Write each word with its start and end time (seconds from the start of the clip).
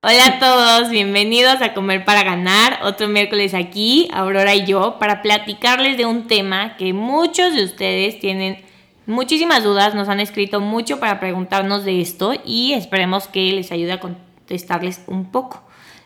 Hola 0.00 0.26
a 0.26 0.38
todos, 0.38 0.90
bienvenidos 0.90 1.60
a 1.60 1.74
Comer 1.74 2.04
para 2.04 2.22
Ganar, 2.22 2.78
otro 2.84 3.08
miércoles 3.08 3.52
aquí, 3.52 4.08
Aurora 4.12 4.54
y 4.54 4.64
yo, 4.64 4.96
para 5.00 5.22
platicarles 5.22 5.96
de 5.96 6.06
un 6.06 6.28
tema 6.28 6.76
que 6.76 6.92
muchos 6.92 7.52
de 7.52 7.64
ustedes 7.64 8.20
tienen 8.20 8.64
muchísimas 9.06 9.64
dudas, 9.64 9.96
nos 9.96 10.08
han 10.08 10.20
escrito 10.20 10.60
mucho 10.60 11.00
para 11.00 11.18
preguntarnos 11.18 11.84
de 11.84 12.00
esto 12.00 12.32
y 12.44 12.74
esperemos 12.74 13.26
que 13.26 13.50
les 13.50 13.72
ayude 13.72 13.90
a 13.90 13.98
contestarles 13.98 15.02
un 15.08 15.32
poco. 15.32 15.64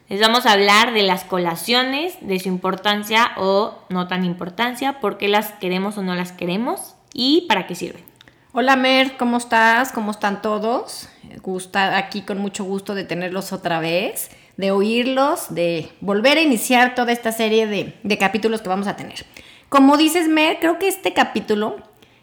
Les 0.08 0.22
vamos 0.22 0.46
a 0.46 0.52
hablar 0.52 0.94
de 0.94 1.02
las 1.02 1.24
colaciones, 1.24 2.16
de 2.22 2.40
su 2.40 2.48
importancia 2.48 3.32
o 3.36 3.74
no 3.90 4.08
tan 4.08 4.24
importancia, 4.24 5.00
por 5.00 5.18
qué 5.18 5.28
las 5.28 5.52
queremos 5.52 5.98
o 5.98 6.02
no 6.02 6.14
las 6.14 6.32
queremos 6.32 6.94
y 7.12 7.42
para 7.46 7.66
qué 7.66 7.74
sirven. 7.74 8.11
Hola 8.54 8.76
Mer, 8.76 9.16
¿cómo 9.16 9.38
estás? 9.38 9.92
¿Cómo 9.92 10.10
están 10.10 10.42
todos? 10.42 11.08
Gusta 11.42 11.96
aquí 11.96 12.20
con 12.20 12.36
mucho 12.36 12.64
gusto 12.64 12.94
de 12.94 13.04
tenerlos 13.04 13.50
otra 13.50 13.80
vez, 13.80 14.30
de 14.58 14.70
oírlos, 14.72 15.54
de 15.54 15.88
volver 16.02 16.36
a 16.36 16.42
iniciar 16.42 16.94
toda 16.94 17.12
esta 17.12 17.32
serie 17.32 17.66
de, 17.66 17.98
de 18.02 18.18
capítulos 18.18 18.60
que 18.60 18.68
vamos 18.68 18.88
a 18.88 18.96
tener. 18.96 19.24
Como 19.70 19.96
dices 19.96 20.28
Mer, 20.28 20.58
creo 20.60 20.78
que 20.78 20.86
este 20.86 21.14
capítulo 21.14 21.76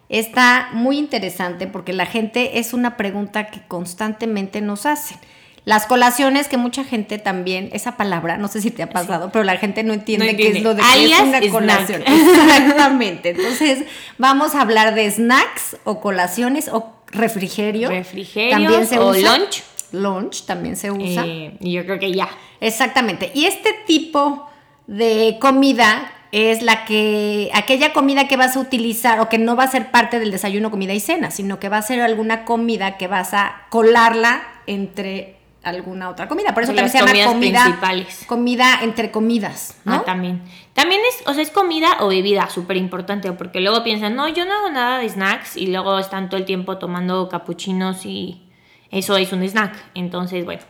está 0.08 0.70
muy 0.72 1.00
interesante 1.00 1.66
porque 1.66 1.94
la 1.94 2.06
gente 2.06 2.60
es 2.60 2.74
una 2.74 2.96
pregunta 2.96 3.48
que 3.48 3.64
constantemente 3.68 4.62
nos 4.62 4.86
hacen. 4.86 5.18
Las 5.66 5.86
colaciones 5.86 6.48
que 6.48 6.58
mucha 6.58 6.84
gente 6.84 7.18
también, 7.18 7.70
esa 7.74 7.98
palabra, 7.98 8.38
no 8.38 8.48
sé 8.48 8.62
si 8.62 8.72
te 8.72 8.84
ha 8.84 8.90
pasado, 8.90 9.32
pero 9.32 9.44
la 9.44 9.58
gente 9.58 9.84
no 9.84 9.94
entiende, 9.94 10.32
No 10.32 10.38
qué 10.38 10.48
es 10.50 10.64
lo 10.64 10.74
de 10.74 10.82
qué 10.82 11.06
es 11.06 11.22
una 11.22 11.42
colación. 11.52 12.04
Exactamente. 12.08 13.30
Entonces, 13.30 13.84
vamos 14.18 14.56
a 14.56 14.62
hablar 14.62 14.96
de 14.96 15.10
snacks 15.12 15.78
o 15.84 16.00
colaciones 16.02 16.70
o 16.72 16.94
refrigerio. 17.12 17.90
Refrigerios 17.90 18.62
También 18.62 18.88
se 18.88 19.00
o 19.00 19.10
usa. 19.10 19.38
lunch. 19.38 19.64
Lunch 19.92 20.46
también 20.46 20.76
se 20.76 20.92
usa. 20.92 21.26
Eh, 21.26 21.58
y 21.60 21.74
yo 21.74 21.84
creo 21.84 22.00
que 22.00 22.12
ya. 22.12 22.30
Exactamente. 22.62 23.32
Y 23.34 23.46
este 23.46 23.74
tipo 23.88 24.48
de 24.88 25.38
comida 25.40 26.12
es 26.32 26.62
la 26.62 26.86
que, 26.86 27.50
aquella 27.54 27.92
comida 27.92 28.28
que 28.28 28.38
vas 28.38 28.56
a 28.56 28.60
utilizar 28.60 29.20
o 29.20 29.30
que 29.30 29.40
no 29.40 29.56
va 29.56 29.64
a 29.64 29.68
ser 29.72 29.90
parte 29.90 30.20
del 30.20 30.32
desayuno, 30.32 30.70
comida 30.70 30.94
y 30.94 31.00
cena, 31.00 31.32
sino 31.32 31.60
que 31.60 31.70
va 31.70 31.78
a 31.78 31.82
ser 31.82 32.02
alguna 32.02 32.46
comida 32.46 32.98
que 32.98 33.08
vas 33.08 33.34
a 33.34 33.64
colarla 33.70 34.44
entre 34.68 35.39
alguna 35.70 36.10
otra 36.10 36.28
comida. 36.28 36.54
Por 36.54 36.64
eso 36.64 36.74
Las 36.74 36.92
también 36.92 36.92
se 36.92 36.98
llama 37.00 37.32
comidas 37.32 37.64
comida, 37.64 37.64
principales. 37.64 38.26
comida 38.28 38.80
entre 38.84 39.12
comidas, 39.12 39.78
¿no? 39.86 39.96
Ah, 39.96 40.04
también. 40.06 40.42
También 40.74 41.02
es, 41.10 41.28
o 41.28 41.34
sea, 41.34 41.44
es 41.44 41.52
comida 41.52 41.98
o 42.00 42.08
bebida, 42.10 42.50
súper 42.50 42.78
importante, 42.78 43.32
porque 43.34 43.60
luego 43.60 43.84
piensan, 43.84 44.16
no, 44.16 44.28
yo 44.28 44.46
no 44.46 44.54
hago 44.54 44.70
nada 44.70 45.00
de 45.00 45.10
snacks 45.10 45.58
y 45.58 45.68
luego 45.68 46.00
están 46.00 46.30
todo 46.30 46.40
el 46.40 46.46
tiempo 46.46 46.78
tomando 46.78 47.28
capuchinos 47.30 48.06
y 48.06 48.50
eso 48.92 49.18
es 49.18 49.32
un 49.34 49.44
snack. 49.44 49.76
Entonces, 49.94 50.46
bueno, 50.46 50.62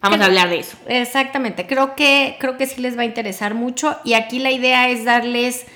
vamos 0.00 0.20
a 0.20 0.26
hablar 0.26 0.48
de 0.48 0.58
eso. 0.58 0.76
Exactamente, 0.86 1.66
creo 1.66 1.94
que, 1.96 2.36
creo 2.38 2.56
que 2.56 2.66
sí 2.66 2.80
les 2.80 2.96
va 2.96 3.02
a 3.02 3.06
interesar 3.06 3.54
mucho 3.54 3.96
y 4.04 4.14
aquí 4.14 4.38
la 4.38 4.50
idea 4.50 4.88
es 4.88 5.04
darles, 5.04 5.66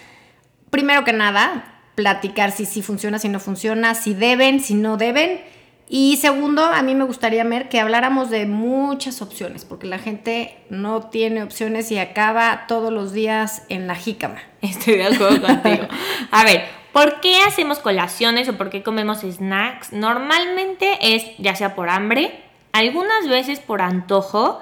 primero 0.70 1.04
que 1.04 1.12
nada, 1.12 1.80
platicar 1.94 2.52
si 2.52 2.66
sí 2.66 2.82
funciona, 2.82 3.18
si 3.18 3.28
no 3.28 3.40
funciona, 3.40 3.94
si 3.94 4.14
deben, 4.14 4.60
si 4.60 4.74
no 4.74 4.96
deben. 4.96 5.40
Y 5.92 6.18
segundo, 6.18 6.64
a 6.64 6.82
mí 6.82 6.94
me 6.94 7.02
gustaría 7.02 7.42
ver 7.42 7.68
que 7.68 7.80
habláramos 7.80 8.30
de 8.30 8.46
muchas 8.46 9.22
opciones, 9.22 9.64
porque 9.64 9.88
la 9.88 9.98
gente 9.98 10.56
no 10.70 11.10
tiene 11.10 11.42
opciones 11.42 11.90
y 11.90 11.98
acaba 11.98 12.66
todos 12.68 12.92
los 12.92 13.12
días 13.12 13.64
en 13.68 13.88
la 13.88 13.96
jícama. 13.96 14.36
Estoy 14.62 14.98
de 14.98 15.06
acuerdo 15.06 15.44
contigo. 15.44 15.88
A 16.30 16.44
ver, 16.44 16.64
¿por 16.92 17.20
qué 17.20 17.40
hacemos 17.40 17.80
colaciones 17.80 18.48
o 18.48 18.56
por 18.56 18.70
qué 18.70 18.84
comemos 18.84 19.22
snacks? 19.22 19.92
Normalmente 19.92 20.96
es 21.00 21.24
ya 21.38 21.56
sea 21.56 21.74
por 21.74 21.90
hambre, 21.90 22.40
algunas 22.70 23.28
veces 23.28 23.58
por 23.58 23.82
antojo 23.82 24.60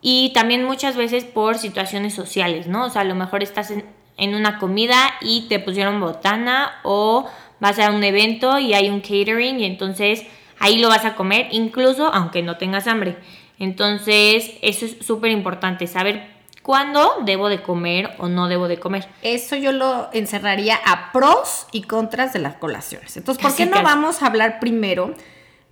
y 0.00 0.32
también 0.32 0.62
muchas 0.62 0.96
veces 0.96 1.24
por 1.24 1.58
situaciones 1.58 2.14
sociales, 2.14 2.68
¿no? 2.68 2.84
O 2.84 2.90
sea, 2.90 3.02
a 3.02 3.04
lo 3.04 3.16
mejor 3.16 3.42
estás 3.42 3.72
en, 4.16 4.34
una 4.34 4.60
comida 4.60 5.14
y 5.22 5.48
te 5.48 5.58
pusieron 5.58 6.00
botana 6.00 6.78
o 6.84 7.26
vas 7.58 7.80
a 7.80 7.90
un 7.90 8.04
evento 8.04 8.60
y 8.60 8.74
hay 8.74 8.90
un 8.90 9.00
catering 9.00 9.58
y 9.58 9.64
entonces 9.64 10.24
ahí 10.58 10.78
lo 10.78 10.88
vas 10.88 11.04
a 11.04 11.14
comer 11.14 11.48
incluso 11.52 12.12
aunque 12.12 12.42
no 12.42 12.56
tengas 12.56 12.86
hambre. 12.86 13.16
Entonces, 13.58 14.52
eso 14.62 14.86
es 14.86 14.96
súper 15.04 15.30
importante, 15.30 15.86
saber 15.86 16.38
cuándo 16.62 17.10
debo 17.24 17.48
de 17.48 17.62
comer 17.62 18.10
o 18.18 18.28
no 18.28 18.46
debo 18.48 18.68
de 18.68 18.78
comer. 18.78 19.08
Eso 19.22 19.56
yo 19.56 19.72
lo 19.72 20.08
encerraría 20.12 20.78
a 20.84 21.12
pros 21.12 21.66
y 21.72 21.82
contras 21.82 22.32
de 22.32 22.40
las 22.40 22.56
colaciones. 22.56 23.16
Entonces, 23.16 23.42
¿por 23.42 23.54
qué 23.54 23.66
no 23.66 23.82
vamos 23.82 24.22
a 24.22 24.26
hablar 24.26 24.60
primero 24.60 25.14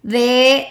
de 0.03 0.67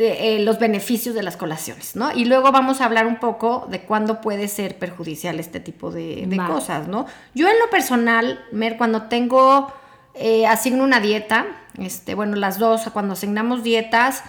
eh, 0.00 0.36
eh, 0.36 0.38
los 0.44 0.60
beneficios 0.60 1.12
de 1.16 1.24
las 1.24 1.36
colaciones, 1.36 1.96
¿no? 1.96 2.12
Y 2.12 2.24
luego 2.24 2.52
vamos 2.52 2.80
a 2.80 2.84
hablar 2.84 3.04
un 3.06 3.16
poco 3.16 3.66
de 3.68 3.80
cuándo 3.80 4.20
puede 4.20 4.46
ser 4.46 4.78
perjudicial 4.78 5.40
este 5.40 5.58
tipo 5.58 5.90
de, 5.90 6.40
cosas, 6.46 6.86
¿no? 6.86 7.06
Yo 7.34 7.48
en 7.48 7.58
lo 7.58 7.68
personal, 7.68 8.38
Mer, 8.52 8.76
cuando 8.76 9.08
tengo, 9.08 9.72
eh, 10.14 10.46
asigno 10.46 10.84
una 10.84 11.00
dieta, 11.00 11.46
este, 11.78 12.14
bueno, 12.14 12.36
las 12.36 12.58
dos, 12.58 12.82
cuando 12.92 13.14
asignamos 13.14 13.62
dietas, 13.62 14.22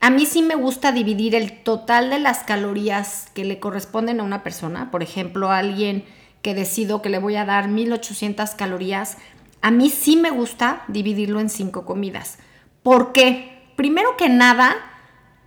a 0.00 0.10
mí 0.10 0.26
sí 0.26 0.42
me 0.42 0.54
gusta 0.54 0.92
dividir 0.92 1.34
el 1.34 1.62
total 1.62 2.10
de 2.10 2.18
las 2.18 2.44
calorías 2.44 3.28
que 3.34 3.44
le 3.44 3.58
corresponden 3.58 4.20
a 4.20 4.24
una 4.24 4.42
persona. 4.42 4.90
Por 4.90 5.02
ejemplo, 5.02 5.50
a 5.50 5.58
alguien 5.58 6.04
que 6.42 6.54
decido 6.54 7.00
que 7.00 7.08
le 7.08 7.18
voy 7.18 7.36
a 7.36 7.46
dar 7.46 7.68
1800 7.68 8.50
calorías, 8.50 9.16
a 9.62 9.70
mí 9.70 9.88
sí 9.88 10.16
me 10.16 10.30
gusta 10.30 10.82
dividirlo 10.88 11.40
en 11.40 11.48
cinco 11.48 11.86
comidas. 11.86 12.38
¿Por 12.82 13.12
qué? 13.12 13.62
Primero 13.76 14.18
que 14.18 14.28
nada, 14.28 14.76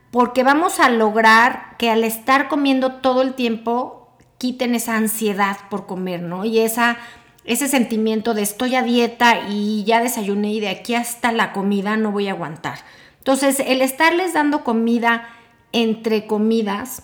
porque 0.09 0.43
vamos 0.43 0.79
a 0.79 0.89
lograr 0.89 1.77
que 1.77 1.91
al 1.91 2.03
estar 2.03 2.47
comiendo 2.47 2.93
todo 2.93 3.21
el 3.21 3.35
tiempo 3.35 4.17
quiten 4.39 4.73
esa 4.73 4.95
ansiedad 4.95 5.57
por 5.69 5.85
comer, 5.85 6.23
¿no? 6.23 6.45
Y 6.45 6.59
esa 6.59 6.97
ese 7.47 7.67
sentimiento 7.69 8.33
de 8.33 8.43
estoy 8.43 8.75
a 8.75 8.83
dieta 8.83 9.47
y 9.49 9.83
ya 9.85 10.01
desayuné 10.01 10.51
y 10.51 10.59
de 10.59 10.67
aquí 10.69 10.93
hasta 10.93 11.31
la 11.31 11.53
comida 11.53 11.95
no 11.97 12.11
voy 12.11 12.27
a 12.27 12.33
aguantar. 12.33 12.79
Entonces, 13.19 13.61
el 13.65 13.81
estarles 13.81 14.33
dando 14.33 14.63
comida 14.63 15.29
entre 15.71 16.27
comidas, 16.27 17.03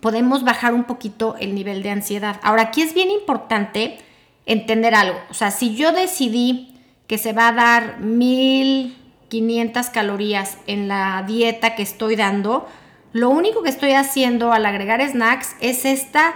podemos 0.00 0.44
bajar 0.44 0.74
un 0.74 0.84
poquito 0.84 1.34
el 1.40 1.54
nivel 1.56 1.82
de 1.82 1.90
ansiedad. 1.90 2.40
Ahora, 2.42 2.62
aquí 2.62 2.82
es 2.82 2.94
bien 2.94 3.10
importante 3.10 3.98
entender 4.46 4.94
algo. 4.94 5.18
O 5.28 5.34
sea, 5.34 5.50
si 5.50 5.74
yo 5.74 5.90
decidí 5.92 6.78
que 7.08 7.18
se 7.18 7.32
va 7.32 7.48
a 7.48 7.52
dar 7.52 7.98
1500 8.00 9.90
calorías 9.90 10.58
en 10.68 10.86
la 10.86 11.24
dieta 11.26 11.74
que 11.74 11.82
estoy 11.82 12.14
dando, 12.14 12.68
lo 13.12 13.30
único 13.30 13.62
que 13.62 13.70
estoy 13.70 13.92
haciendo 13.92 14.52
al 14.52 14.66
agregar 14.66 15.00
snacks 15.08 15.56
es 15.60 15.84
esta, 15.84 16.34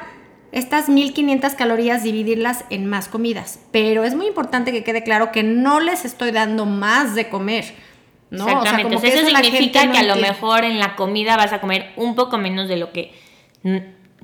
estas 0.52 0.88
1500 0.88 1.54
calorías 1.54 2.02
dividirlas 2.02 2.64
en 2.70 2.86
más 2.86 3.08
comidas. 3.08 3.60
Pero 3.70 4.04
es 4.04 4.14
muy 4.14 4.26
importante 4.26 4.72
que 4.72 4.84
quede 4.84 5.02
claro 5.02 5.30
que 5.32 5.42
no 5.42 5.80
les 5.80 6.04
estoy 6.04 6.30
dando 6.30 6.66
más 6.66 7.14
de 7.14 7.28
comer. 7.28 7.74
¿no? 8.30 8.44
O 8.44 8.48
sea, 8.48 8.58
Exactamente. 8.58 8.84
como 8.84 8.98
O 8.98 9.00
sea, 9.00 9.10
que 9.10 9.18
eso 9.18 9.28
significa 9.28 9.84
no 9.84 9.92
que 9.92 9.98
a 9.98 10.02
lo 10.02 10.16
mejor 10.16 10.64
en 10.64 10.78
la 10.78 10.96
comida 10.96 11.36
vas 11.36 11.52
a 11.52 11.60
comer 11.60 11.92
un 11.96 12.14
poco 12.14 12.38
menos 12.38 12.68
de 12.68 12.76
lo 12.76 12.92
que 12.92 13.12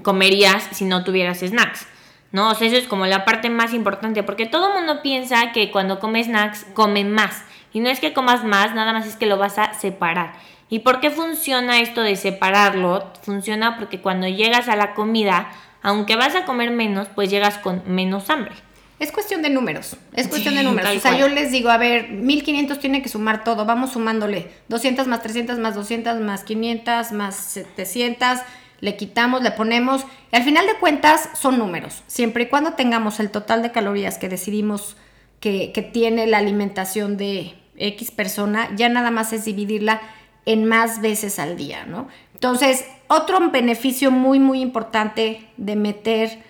comerías 0.03 0.69
si 0.73 0.85
no 0.85 1.05
tuvieras 1.05 1.41
snacks. 1.41 1.87
¿No? 2.33 2.51
O 2.51 2.55
sea, 2.55 2.67
eso 2.67 2.77
es 2.77 2.89
como 2.89 3.07
la 3.07 3.25
parte 3.25 3.49
más 3.49 3.73
importante, 3.73 4.25
porque 4.25 4.47
todo 4.47 4.69
el 4.69 4.75
mundo 4.75 5.03
piensa 5.03 5.53
que 5.53 5.71
cuando 5.71 6.01
come 6.01 6.25
snacks 6.25 6.67
come 6.75 7.05
más. 7.05 7.45
Y 7.73 7.79
no 7.79 7.89
es 7.89 8.01
que 8.01 8.13
comas 8.13 8.43
más, 8.43 8.75
nada 8.75 8.93
más 8.93 9.07
es 9.07 9.15
que 9.15 9.27
lo 9.27 9.39
vas 9.39 9.59
a 9.59 9.73
separar. 9.75 10.33
¿Y 10.69 10.81
por 10.81 10.99
qué 10.99 11.11
funciona 11.11 11.81
esto 11.81 12.03
de 12.03 12.17
separarlo? 12.17 13.13
Funciona 13.23 13.77
porque 13.77 14.01
cuando 14.01 14.27
llegas 14.27 14.69
a 14.69 14.75
la 14.75 14.95
comida, 14.95 15.49
aunque 15.85 16.17
vas 16.17 16.35
a 16.35 16.45
comer 16.47 16.73
menos, 16.73 17.09
pues 17.15 17.31
llegas 17.31 17.59
con 17.59 17.83
menos 17.87 18.31
hambre. 18.31 18.53
Es 18.99 19.13
cuestión 19.13 19.43
de 19.43 19.51
números, 19.51 19.97
es 20.15 20.29
cuestión 20.29 20.55
Sí, 20.55 20.59
de 20.59 20.65
números. 20.65 20.97
O 20.97 21.01
sea, 21.01 21.11
cual. 21.11 21.21
yo 21.21 21.29
les 21.29 21.53
digo, 21.53 21.69
a 21.69 21.77
ver, 21.77 22.09
1500 22.11 22.79
tiene 22.79 23.03
que 23.03 23.09
sumar 23.11 23.45
todo, 23.45 23.67
vamos 23.67 23.93
sumándole 23.93 24.51
200 24.69 25.07
más 25.07 25.21
300 25.21 25.59
más 25.59 25.75
200 25.75 26.21
más 26.21 26.43
500 26.45 27.13
más 27.13 27.35
700, 27.37 28.39
le 28.81 28.97
quitamos, 28.97 29.43
le 29.43 29.51
ponemos. 29.51 30.07
Y 30.33 30.37
al 30.37 30.43
final 30.43 30.67
de 30.67 30.75
cuentas 30.75 31.29
son 31.35 31.59
números. 31.59 32.03
Siempre 32.07 32.45
y 32.45 32.47
cuando 32.47 32.73
tengamos 32.73 33.21
el 33.21 33.31
total 33.31 33.63
de 33.63 33.71
calorías 33.73 34.17
que 34.17 34.31
decidimos 34.31 34.97
que, 35.41 35.71
que 35.73 35.83
tiene 35.83 36.27
la 36.27 36.39
alimentación 36.39 37.19
de 37.19 37.55
X 37.77 38.11
persona, 38.11 38.71
ya 38.75 38.89
nada 38.89 39.11
más 39.11 39.35
es 39.35 39.45
dividirla 39.45 40.01
en 40.47 40.65
más 40.65 41.03
veces 41.03 41.39
al 41.39 41.57
día, 41.57 41.85
¿no? 41.85 42.09
Entonces, 42.45 42.85
otro 43.07 43.51
beneficio 43.51 44.11
muy, 44.11 44.39
muy 44.39 44.61
importante 44.61 45.49
de 45.57 45.77
meter 45.77 46.43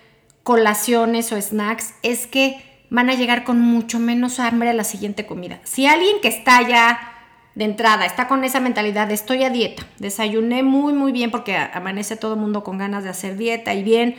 colaciones 0.43 1.31
o 1.31 1.41
snacks 1.41 1.95
es 2.03 2.27
que 2.27 2.61
van 2.91 3.11
a 3.11 3.15
llegar 3.15 3.45
con 3.45 3.61
mucho 3.61 4.01
menos 4.01 4.41
hambre 4.41 4.71
a 4.71 4.75
la 4.75 4.83
siguiente 4.83 5.25
comida. 5.25 5.61
Si 5.63 5.87
alguien 5.87 6.17
que 6.21 6.27
está 6.27 6.67
ya 6.67 6.99
de 7.55 7.67
entrada 7.67 8.07
está 8.07 8.27
con 8.27 8.43
esa 8.43 8.59
mentalidad 8.59 9.07
de 9.07 9.15
estoy 9.15 9.45
a 9.45 9.51
dieta, 9.51 9.87
desayuné 10.01 10.65
muy, 10.65 10.95
muy 10.95 11.13
bien 11.13 11.31
porque 11.31 11.57
amanece 11.57 12.17
todo 12.17 12.35
el 12.35 12.41
mundo 12.41 12.65
con 12.65 12.77
ganas 12.77 13.05
de 13.05 13.11
hacer 13.11 13.37
dieta 13.37 13.73
y 13.73 13.85
bien, 13.85 14.17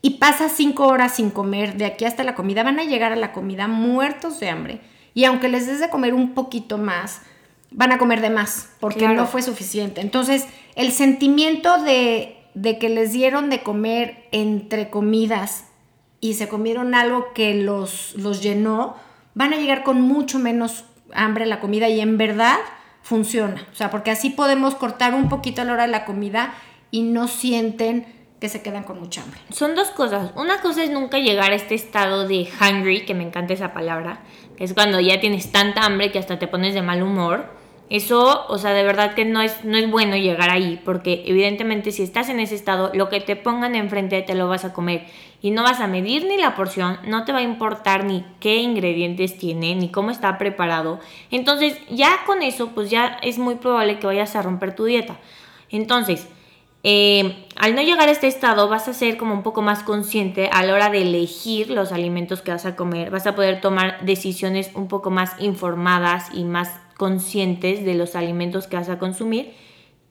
y 0.00 0.12
pasa 0.12 0.48
cinco 0.48 0.86
horas 0.86 1.16
sin 1.16 1.28
comer 1.28 1.76
de 1.76 1.84
aquí 1.84 2.06
hasta 2.06 2.24
la 2.24 2.34
comida, 2.34 2.62
van 2.62 2.80
a 2.80 2.84
llegar 2.84 3.12
a 3.12 3.16
la 3.16 3.32
comida 3.32 3.68
muertos 3.68 4.40
de 4.40 4.48
hambre. 4.48 4.80
Y 5.12 5.24
aunque 5.24 5.50
les 5.50 5.66
des 5.66 5.78
de 5.78 5.90
comer 5.90 6.14
un 6.14 6.32
poquito 6.32 6.78
más, 6.78 7.20
van 7.74 7.92
a 7.92 7.98
comer 7.98 8.20
de 8.20 8.30
más 8.30 8.70
porque 8.80 9.08
no 9.08 9.26
fue 9.26 9.42
suficiente. 9.42 10.00
Entonces, 10.00 10.46
el 10.74 10.92
sentimiento 10.92 11.82
de, 11.82 12.36
de 12.54 12.78
que 12.78 12.88
les 12.88 13.12
dieron 13.12 13.50
de 13.50 13.62
comer 13.62 14.28
entre 14.32 14.90
comidas 14.90 15.66
y 16.20 16.34
se 16.34 16.48
comieron 16.48 16.94
algo 16.94 17.32
que 17.34 17.54
los, 17.54 18.14
los 18.16 18.42
llenó, 18.42 18.96
van 19.34 19.52
a 19.52 19.56
llegar 19.56 19.82
con 19.82 20.00
mucho 20.00 20.38
menos 20.38 20.84
hambre 21.14 21.44
a 21.44 21.48
la 21.48 21.60
comida 21.60 21.88
y 21.88 22.00
en 22.00 22.16
verdad 22.16 22.58
funciona. 23.02 23.66
O 23.72 23.74
sea, 23.74 23.90
porque 23.90 24.10
así 24.10 24.30
podemos 24.30 24.74
cortar 24.74 25.14
un 25.14 25.28
poquito 25.28 25.62
a 25.62 25.64
la 25.64 25.72
hora 25.72 25.82
de 25.82 25.92
la 25.92 26.04
comida 26.04 26.54
y 26.90 27.02
no 27.02 27.26
sienten 27.28 28.06
que 28.40 28.48
se 28.48 28.62
quedan 28.62 28.82
con 28.82 28.98
mucha 28.98 29.22
hambre. 29.22 29.40
Son 29.50 29.74
dos 29.74 29.90
cosas. 29.90 30.32
Una 30.34 30.60
cosa 30.60 30.82
es 30.82 30.90
nunca 30.90 31.18
llegar 31.18 31.52
a 31.52 31.54
este 31.54 31.74
estado 31.74 32.26
de 32.26 32.48
hungry, 32.60 33.04
que 33.04 33.14
me 33.14 33.22
encanta 33.22 33.54
esa 33.54 33.72
palabra, 33.72 34.20
que 34.56 34.64
es 34.64 34.74
cuando 34.74 35.00
ya 35.00 35.20
tienes 35.20 35.52
tanta 35.52 35.84
hambre 35.84 36.10
que 36.10 36.18
hasta 36.18 36.38
te 36.38 36.48
pones 36.48 36.74
de 36.74 36.82
mal 36.82 37.02
humor. 37.02 37.61
Eso, 37.92 38.46
o 38.48 38.56
sea, 38.56 38.72
de 38.72 38.84
verdad 38.84 39.12
que 39.12 39.26
no 39.26 39.42
es, 39.42 39.66
no 39.66 39.76
es 39.76 39.90
bueno 39.90 40.16
llegar 40.16 40.48
ahí, 40.48 40.80
porque 40.82 41.24
evidentemente 41.26 41.92
si 41.92 42.02
estás 42.02 42.30
en 42.30 42.40
ese 42.40 42.54
estado, 42.54 42.90
lo 42.94 43.10
que 43.10 43.20
te 43.20 43.36
pongan 43.36 43.74
enfrente 43.74 44.22
te 44.22 44.34
lo 44.34 44.48
vas 44.48 44.64
a 44.64 44.72
comer 44.72 45.04
y 45.42 45.50
no 45.50 45.62
vas 45.62 45.78
a 45.78 45.88
medir 45.88 46.24
ni 46.24 46.38
la 46.38 46.56
porción, 46.56 46.98
no 47.04 47.26
te 47.26 47.32
va 47.32 47.40
a 47.40 47.42
importar 47.42 48.04
ni 48.04 48.24
qué 48.40 48.56
ingredientes 48.62 49.36
tiene, 49.36 49.74
ni 49.74 49.90
cómo 49.90 50.10
está 50.10 50.38
preparado. 50.38 51.00
Entonces, 51.30 51.78
ya 51.90 52.24
con 52.24 52.40
eso, 52.40 52.68
pues 52.68 52.88
ya 52.88 53.18
es 53.20 53.36
muy 53.36 53.56
probable 53.56 53.98
que 53.98 54.06
vayas 54.06 54.36
a 54.36 54.40
romper 54.40 54.74
tu 54.74 54.86
dieta. 54.86 55.18
Entonces, 55.68 56.26
eh, 56.84 57.46
al 57.56 57.74
no 57.74 57.82
llegar 57.82 58.08
a 58.08 58.12
este 58.12 58.26
estado 58.26 58.68
vas 58.70 58.88
a 58.88 58.94
ser 58.94 59.18
como 59.18 59.34
un 59.34 59.42
poco 59.42 59.60
más 59.60 59.82
consciente 59.82 60.48
a 60.50 60.62
la 60.62 60.72
hora 60.72 60.88
de 60.88 61.02
elegir 61.02 61.68
los 61.68 61.92
alimentos 61.92 62.40
que 62.40 62.52
vas 62.52 62.64
a 62.64 62.74
comer, 62.74 63.10
vas 63.10 63.26
a 63.26 63.34
poder 63.34 63.60
tomar 63.60 64.02
decisiones 64.02 64.70
un 64.74 64.88
poco 64.88 65.10
más 65.10 65.38
informadas 65.40 66.28
y 66.32 66.44
más 66.44 66.70
conscientes 66.96 67.84
de 67.84 67.94
los 67.94 68.14
alimentos 68.16 68.66
que 68.66 68.76
vas 68.76 68.88
a 68.88 68.98
consumir 68.98 69.52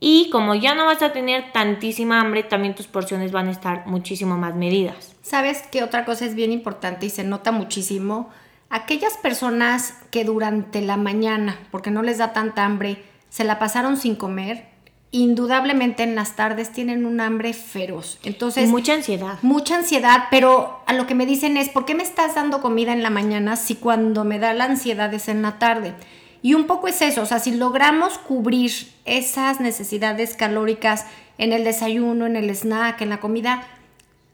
y 0.04 0.32
como 0.32 0.56
ya 0.56 0.74
no 0.74 0.88
vas 0.88 1.04
a 1.04 1.14
tener 1.14 1.52
tantísima 1.52 2.20
hambre, 2.20 2.42
también 2.42 2.74
tus 2.74 2.88
porciones 2.88 3.32
van 3.32 3.48
a 3.48 3.52
estar 3.52 3.86
muchísimo 3.86 4.36
más 4.36 4.56
medidas. 4.56 5.16
¿Sabes 5.22 5.64
qué 5.72 5.84
otra 5.84 6.06
cosa 6.06 6.26
es 6.26 6.34
bien 6.34 6.52
importante 6.52 7.06
y 7.06 7.12
se 7.12 7.24
nota 7.24 7.52
muchísimo? 7.52 8.32
Aquellas 8.72 9.16
personas 9.18 9.94
que 10.10 10.26
durante 10.26 10.82
la 10.82 10.98
mañana, 10.98 11.60
porque 11.70 11.92
no 11.92 12.02
les 12.02 12.18
da 12.18 12.34
tanta 12.34 12.66
hambre, 12.66 13.04
se 13.30 13.44
la 13.44 13.60
pasaron 13.60 13.96
sin 13.96 14.16
comer, 14.16 14.72
indudablemente 15.12 16.02
en 16.02 16.16
las 16.16 16.36
tardes 16.36 16.72
tienen 16.72 17.06
un 17.06 17.22
hambre 17.22 17.54
feroz. 17.54 18.18
Entonces, 18.24 18.70
mucha 18.70 18.96
ansiedad. 18.96 19.38
Mucha 19.44 19.76
ansiedad, 19.76 20.24
pero 20.32 20.82
a 20.88 20.94
lo 20.94 21.06
que 21.06 21.14
me 21.14 21.28
dicen 21.28 21.58
es, 21.58 21.70
¿por 21.70 21.86
qué 21.86 21.94
me 21.94 22.02
estás 22.02 22.34
dando 22.34 22.60
comida 22.62 22.92
en 22.92 23.04
la 23.04 23.12
mañana 23.12 23.56
si 23.56 23.76
cuando 23.76 24.24
me 24.24 24.40
da 24.40 24.56
la 24.56 24.64
ansiedad 24.64 25.14
es 25.14 25.28
en 25.28 25.44
la 25.44 25.60
tarde? 25.60 25.94
Y 26.42 26.56
un 26.56 26.66
poco 26.66 26.88
es 26.88 27.02
eso, 27.02 27.22
o 27.22 27.26
sea, 27.26 27.40
si 27.40 27.52
logramos 27.52 28.18
cubrir 28.18 28.72
esas 29.06 29.60
necesidades 29.60 30.36
calóricas 30.36 31.06
en 31.38 31.54
el 31.54 31.64
desayuno, 31.64 32.26
en 32.26 32.36
el 32.36 32.50
snack, 32.50 33.02
en 33.02 33.10
la 33.10 33.20
comida, 33.20 33.64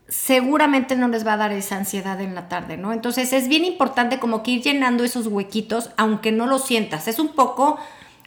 seguramente 0.07 0.95
no 0.95 1.07
les 1.07 1.27
va 1.27 1.33
a 1.33 1.37
dar 1.37 1.51
esa 1.51 1.75
ansiedad 1.75 2.19
en 2.21 2.33
la 2.33 2.47
tarde, 2.47 2.77
¿no? 2.77 2.93
Entonces 2.93 3.33
es 3.33 3.47
bien 3.47 3.65
importante 3.65 4.19
como 4.19 4.41
que 4.41 4.51
ir 4.51 4.61
llenando 4.61 5.03
esos 5.03 5.27
huequitos, 5.27 5.91
aunque 5.97 6.31
no 6.31 6.47
lo 6.47 6.59
sientas. 6.59 7.07
Es 7.07 7.19
un 7.19 7.29
poco 7.29 7.77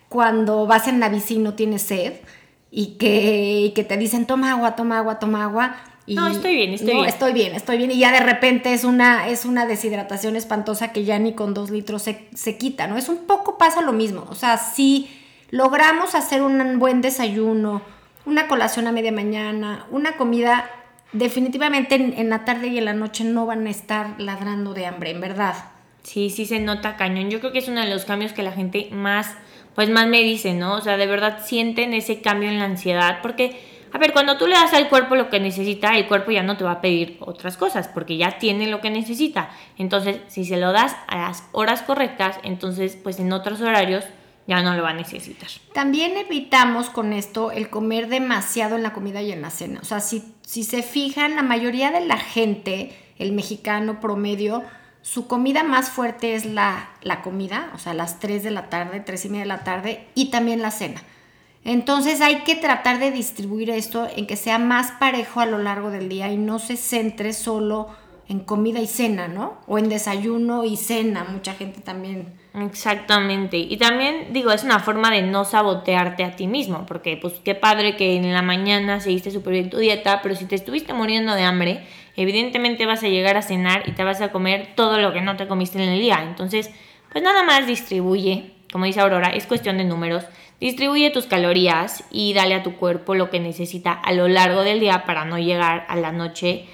cuando 0.08 0.66
vas 0.66 0.88
en 0.88 1.00
la 1.00 1.08
bici 1.08 1.36
y 1.36 1.38
no 1.38 1.54
tienes 1.54 1.82
sed 1.82 2.14
y 2.70 2.98
que, 2.98 3.72
que 3.74 3.84
te 3.84 3.96
dicen 3.96 4.26
toma 4.26 4.52
agua, 4.52 4.76
toma 4.76 4.98
agua, 4.98 5.18
toma 5.18 5.44
agua. 5.44 5.76
Y, 6.06 6.14
no, 6.14 6.26
estoy 6.28 6.56
bien, 6.56 6.74
estoy 6.74 6.94
bien. 6.94 7.06
Estoy 7.06 7.32
bien, 7.32 7.54
estoy 7.54 7.76
bien. 7.78 7.90
Y 7.90 7.98
ya 7.98 8.12
de 8.12 8.20
repente 8.20 8.72
es 8.72 8.84
una, 8.84 9.28
es 9.28 9.44
una 9.44 9.66
deshidratación 9.66 10.34
espantosa 10.34 10.92
que 10.92 11.04
ya 11.04 11.18
ni 11.18 11.34
con 11.34 11.54
dos 11.54 11.70
litros 11.70 12.02
se, 12.02 12.28
se 12.34 12.56
quita, 12.56 12.86
¿no? 12.86 12.96
Es 12.96 13.08
un 13.08 13.26
poco 13.26 13.58
pasa 13.58 13.82
lo 13.82 13.92
mismo. 13.92 14.26
O 14.30 14.34
sea, 14.34 14.56
si 14.56 15.08
logramos 15.50 16.14
hacer 16.14 16.42
un 16.42 16.78
buen 16.78 17.00
desayuno, 17.00 17.82
una 18.26 18.48
colación 18.48 18.86
a 18.86 18.92
media 18.92 19.12
mañana, 19.12 19.86
una 19.90 20.16
comida, 20.16 20.68
definitivamente 21.12 21.94
en, 21.94 22.14
en 22.14 22.28
la 22.28 22.44
tarde 22.44 22.68
y 22.68 22.78
en 22.78 22.86
la 22.86 22.94
noche 22.94 23.24
no 23.24 23.46
van 23.46 23.66
a 23.66 23.70
estar 23.70 24.20
ladrando 24.20 24.74
de 24.74 24.86
hambre, 24.86 25.10
en 25.10 25.20
verdad. 25.20 25.54
Sí, 26.02 26.30
sí 26.30 26.46
se 26.46 26.60
nota 26.60 26.96
cañón. 26.96 27.30
Yo 27.30 27.40
creo 27.40 27.52
que 27.52 27.58
es 27.58 27.68
uno 27.68 27.82
de 27.82 27.90
los 27.90 28.04
cambios 28.04 28.32
que 28.32 28.42
la 28.42 28.52
gente 28.52 28.88
más 28.90 29.36
pues 29.74 29.88
más 29.88 30.06
me 30.06 30.22
dicen, 30.22 30.58
¿no? 30.58 30.74
O 30.74 30.80
sea, 30.80 30.96
de 30.96 31.06
verdad 31.06 31.38
sienten 31.44 31.94
ese 31.94 32.20
cambio 32.20 32.48
en 32.48 32.58
la 32.58 32.64
ansiedad, 32.64 33.20
porque, 33.22 33.58
a 33.92 33.98
ver, 33.98 34.12
cuando 34.12 34.36
tú 34.36 34.46
le 34.46 34.54
das 34.54 34.72
al 34.74 34.88
cuerpo 34.88 35.16
lo 35.16 35.30
que 35.30 35.40
necesita, 35.40 35.96
el 35.96 36.06
cuerpo 36.06 36.30
ya 36.30 36.42
no 36.42 36.56
te 36.56 36.64
va 36.64 36.72
a 36.72 36.80
pedir 36.80 37.16
otras 37.20 37.56
cosas, 37.56 37.88
porque 37.88 38.16
ya 38.16 38.38
tiene 38.38 38.66
lo 38.68 38.80
que 38.80 38.90
necesita. 38.90 39.50
Entonces, 39.78 40.20
si 40.28 40.44
se 40.44 40.56
lo 40.56 40.72
das 40.72 40.96
a 41.08 41.16
las 41.16 41.44
horas 41.52 41.82
correctas, 41.82 42.38
entonces, 42.42 42.96
pues 42.96 43.18
en 43.18 43.32
otros 43.32 43.60
horarios 43.60 44.04
ya 44.46 44.62
no 44.62 44.74
lo 44.74 44.82
va 44.82 44.90
a 44.90 44.94
necesitar. 44.94 45.48
También 45.72 46.16
evitamos 46.16 46.90
con 46.90 47.12
esto 47.12 47.50
el 47.50 47.68
comer 47.70 48.08
demasiado 48.08 48.76
en 48.76 48.82
la 48.82 48.92
comida 48.92 49.22
y 49.22 49.32
en 49.32 49.42
la 49.42 49.50
cena. 49.50 49.80
O 49.80 49.84
sea, 49.84 50.00
si, 50.00 50.34
si 50.42 50.64
se 50.64 50.82
fijan, 50.82 51.36
la 51.36 51.42
mayoría 51.42 51.90
de 51.90 52.04
la 52.04 52.16
gente, 52.16 52.92
el 53.18 53.32
mexicano 53.32 54.00
promedio, 54.00 54.62
su 55.02 55.26
comida 55.26 55.62
más 55.62 55.90
fuerte 55.90 56.34
es 56.34 56.46
la, 56.46 56.90
la 57.02 57.22
comida, 57.22 57.70
o 57.74 57.78
sea, 57.78 57.94
las 57.94 58.20
3 58.20 58.42
de 58.42 58.50
la 58.50 58.68
tarde, 58.68 59.00
3 59.00 59.24
y 59.24 59.28
media 59.28 59.42
de 59.42 59.48
la 59.48 59.64
tarde, 59.64 60.06
y 60.14 60.30
también 60.30 60.62
la 60.62 60.70
cena. 60.70 61.02
Entonces 61.64 62.20
hay 62.20 62.40
que 62.40 62.56
tratar 62.56 62.98
de 62.98 63.10
distribuir 63.10 63.70
esto 63.70 64.08
en 64.16 64.26
que 64.26 64.36
sea 64.36 64.58
más 64.58 64.92
parejo 64.92 65.40
a 65.40 65.46
lo 65.46 65.58
largo 65.58 65.90
del 65.90 66.08
día 66.08 66.32
y 66.32 66.36
no 66.36 66.58
se 66.58 66.76
centre 66.76 67.32
solo 67.32 67.88
en 68.28 68.38
comida 68.40 68.78
y 68.78 68.86
cena, 68.86 69.26
¿no? 69.28 69.58
O 69.66 69.76
en 69.76 69.88
desayuno 69.88 70.64
y 70.64 70.76
cena, 70.76 71.24
mucha 71.24 71.54
gente 71.54 71.80
también. 71.80 72.32
Exactamente. 72.54 73.56
Y 73.56 73.76
también 73.76 74.32
digo, 74.32 74.52
es 74.52 74.62
una 74.62 74.78
forma 74.78 75.10
de 75.10 75.22
no 75.22 75.44
sabotearte 75.44 76.24
a 76.24 76.36
ti 76.36 76.46
mismo, 76.46 76.86
porque 76.86 77.16
pues 77.16 77.34
qué 77.44 77.56
padre 77.56 77.96
que 77.96 78.16
en 78.16 78.32
la 78.32 78.42
mañana 78.42 79.00
seguiste 79.00 79.32
súper 79.32 79.54
bien 79.54 79.70
tu 79.70 79.78
dieta, 79.78 80.20
pero 80.22 80.36
si 80.36 80.44
te 80.44 80.54
estuviste 80.54 80.94
muriendo 80.94 81.34
de 81.34 81.42
hambre, 81.42 81.84
evidentemente 82.16 82.86
vas 82.86 83.02
a 83.02 83.08
llegar 83.08 83.36
a 83.36 83.42
cenar 83.42 83.88
y 83.88 83.92
te 83.92 84.04
vas 84.04 84.20
a 84.20 84.30
comer 84.30 84.74
todo 84.76 84.98
lo 84.98 85.12
que 85.12 85.20
no 85.20 85.36
te 85.36 85.48
comiste 85.48 85.82
en 85.82 85.88
el 85.88 86.00
día. 86.00 86.22
Entonces, 86.22 86.70
pues 87.10 87.24
nada 87.24 87.42
más 87.42 87.66
distribuye, 87.66 88.52
como 88.72 88.84
dice 88.84 89.00
Aurora, 89.00 89.30
es 89.30 89.46
cuestión 89.46 89.76
de 89.76 89.84
números. 89.84 90.24
Distribuye 90.60 91.10
tus 91.10 91.26
calorías 91.26 92.04
y 92.10 92.34
dale 92.34 92.54
a 92.54 92.62
tu 92.62 92.76
cuerpo 92.76 93.14
lo 93.14 93.30
que 93.30 93.40
necesita 93.40 93.92
a 93.92 94.12
lo 94.12 94.28
largo 94.28 94.62
del 94.62 94.80
día 94.80 95.04
para 95.04 95.24
no 95.24 95.38
llegar 95.38 95.86
a 95.88 95.96
la 95.96 96.12
noche 96.12 96.66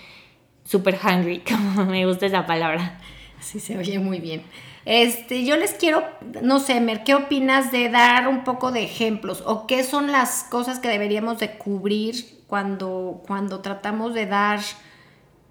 super 0.64 0.98
hungry, 1.02 1.38
como 1.48 1.86
me 1.86 2.04
gusta 2.06 2.26
esa 2.26 2.46
palabra. 2.46 2.98
Sí, 3.40 3.60
se 3.60 3.78
oye 3.78 3.98
muy 3.98 4.18
bien. 4.18 4.42
Este, 4.84 5.44
yo 5.44 5.56
les 5.56 5.72
quiero, 5.72 6.04
no 6.42 6.60
sé, 6.60 6.80
Mer, 6.80 7.02
¿qué 7.04 7.14
opinas 7.14 7.72
de 7.72 7.88
dar 7.88 8.28
un 8.28 8.44
poco 8.44 8.70
de 8.70 8.84
ejemplos? 8.84 9.42
¿O 9.46 9.66
qué 9.66 9.82
son 9.82 10.12
las 10.12 10.44
cosas 10.44 10.78
que 10.78 10.88
deberíamos 10.88 11.38
de 11.38 11.56
cubrir 11.58 12.44
cuando, 12.46 13.22
cuando 13.26 13.60
tratamos 13.60 14.14
de 14.14 14.26
dar 14.26 14.60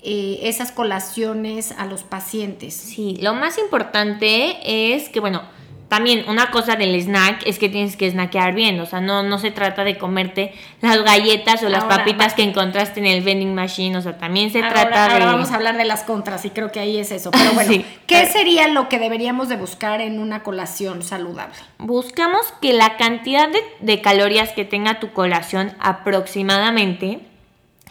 eh, 0.08 0.48
esas 0.48 0.72
colaciones 0.72 1.72
a 1.72 1.88
los 1.88 2.04
pacientes. 2.04 2.75
Sí, 2.75 3.18
lo 3.22 3.34
más 3.34 3.58
importante 3.58 4.94
es 4.94 5.10
que, 5.10 5.20
bueno, 5.20 5.42
también 5.88 6.25
una 6.27 6.50
cosa 6.50 6.75
del 6.75 7.00
snack 7.00 7.44
es 7.46 7.60
que 7.60 7.70
tienes 7.70 7.96
que 7.96 8.10
snackear 8.10 8.56
bien, 8.56 8.80
o 8.80 8.86
sea, 8.86 9.01
no, 9.01 9.22
no 9.22 9.38
se 9.38 9.51
trata 9.51 9.84
de 9.84 9.98
comerte 9.98 10.54
las 10.82 11.04
galletas 11.04 11.62
o 11.63 11.70
las 11.70 11.84
papitas 11.84 12.34
que 12.34 12.44
encontraste 12.44 13.00
en 13.00 13.06
el 13.06 13.24
vending 13.24 13.54
machine, 13.54 13.98
o 13.98 14.01
sea, 14.01 14.18
también 14.18 14.51
se 14.51 14.60
trata 14.60 15.08
de... 15.08 15.13
Ahora 15.13 15.25
vamos 15.25 15.51
a 15.51 15.56
hablar 15.56 15.77
de 15.77 15.86
las 15.86 16.04
contras 16.04 16.44
y 16.46 16.50
creo 16.50 16.72
que 16.72 16.80
ahí 16.80 16.98
es 16.98 17.12
eso, 17.12 17.30
pero 17.32 17.51
bueno, 17.54 17.84
¿qué 18.08 18.25
sería 18.25 18.68
lo 18.68 18.89
que 18.89 18.98
deberíamos 18.98 19.48
de 19.48 19.58
buscar 19.58 20.01
en 20.01 20.20
una 20.20 20.42
colación 20.42 21.04
saludable? 21.04 21.56
Buscamos 21.77 22.51
que 22.62 22.74
la 22.74 22.98
cantidad 22.98 23.48
de, 23.50 23.62
de 23.80 24.01
calorías 24.01 24.54
que 24.54 24.65
tenga 24.65 25.00
tu 25.00 25.13
colación 25.13 25.74
aproximadamente 25.80 27.20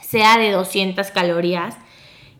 sea 0.00 0.36
de 0.36 0.50
200 0.50 1.10
calorías 1.12 1.76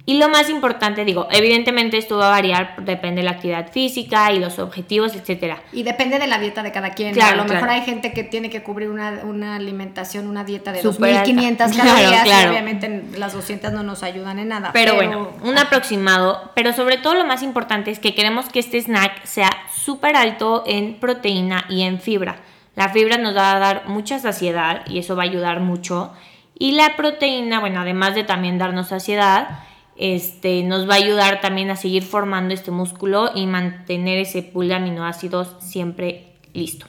y 0.07 0.19
lo 0.19 0.29
más 0.29 0.51
importante, 0.51 1.03
digo, 1.07 1.29
evidentemente 1.31 1.97
esto 1.97 2.19
va 2.19 2.27
a 2.27 2.31
variar, 2.31 2.77
depende 2.85 3.23
de 3.23 3.25
la 3.25 3.31
actividad 3.31 3.73
física 3.73 4.31
y 4.33 4.39
los 4.39 4.59
objetivos, 4.59 5.15
etcétera. 5.17 5.63
Y 5.73 5.83
depende 5.83 6.19
de 6.19 6.27
la 6.27 6.39
dieta 6.39 6.63
de 6.63 6.73
cada 6.73 6.91
quien. 6.91 7.15
Claro, 7.15 7.41
a 7.41 7.47
lo 7.47 7.51
mejor 7.51 7.71
hay 7.71 7.81
gente 7.83 8.13
que 8.13 8.23
tiene 8.23 8.51
que 8.51 8.63
cubrir 8.63 8.91
una, 8.91 9.57
alimentación, 9.57 10.27
una 10.27 10.45
dieta 10.45 10.73
de 10.73 10.83
2500 10.83 11.73
calorías 11.77 12.27
y 12.27 12.49
obviamente 12.49 13.05
las 13.17 13.33
200 13.33 13.73
no 13.73 13.83
nos 13.83 14.03
ayudan 14.03 14.39
en 14.39 14.49
nada. 14.49 14.73
Pero, 14.75 14.95
bueno, 14.95 15.31
un 15.43 15.57
aproximado, 15.57 16.53
pero 16.55 16.75
sobre 16.75 16.99
todo 16.99 17.15
lo 17.15 17.25
más 17.25 17.43
importante 17.43 17.91
es 17.91 17.99
que 17.99 18.15
queremos 18.15 18.51
que 18.51 18.59
este 18.59 18.79
snack 18.79 19.25
sea 19.25 19.49
súper 19.75 20.17
alto 20.17 20.65
en 20.67 21.01
proteína 21.01 21.65
y 21.71 21.81
en 21.81 21.99
fibra. 21.99 22.37
La 22.77 22.91
fibra 22.91 23.17
nos 23.17 23.35
va 23.35 23.57
a 23.57 23.59
dar 23.59 23.89
mucha 23.89 24.19
saciedad 24.19 24.83
y 24.87 24.99
eso 24.99 25.17
va 25.17 25.23
a 25.23 25.27
ayudar 25.27 25.61
mucho. 25.61 26.13
Y 26.59 26.73
la 26.73 26.95
proteína, 26.95 27.61
bueno, 27.61 27.81
además 27.81 28.15
de 28.15 28.25
también 28.25 28.59
darnos 28.59 28.89
saciedad, 28.89 29.61
este, 29.97 30.63
nos 30.63 30.89
va 30.89 30.95
a 30.95 30.99
ayudar 30.99 31.41
también 31.41 31.71
a 31.71 31.77
seguir 31.77 32.03
formando 32.03 32.55
este 32.55 32.71
músculo 32.71 33.31
y 33.35 33.47
mantener 33.47 34.19
ese 34.19 34.43
pool 34.43 34.69
de 34.69 34.75
aminoácidos 34.75 35.57
siempre 35.61 36.35
listo. 36.53 36.87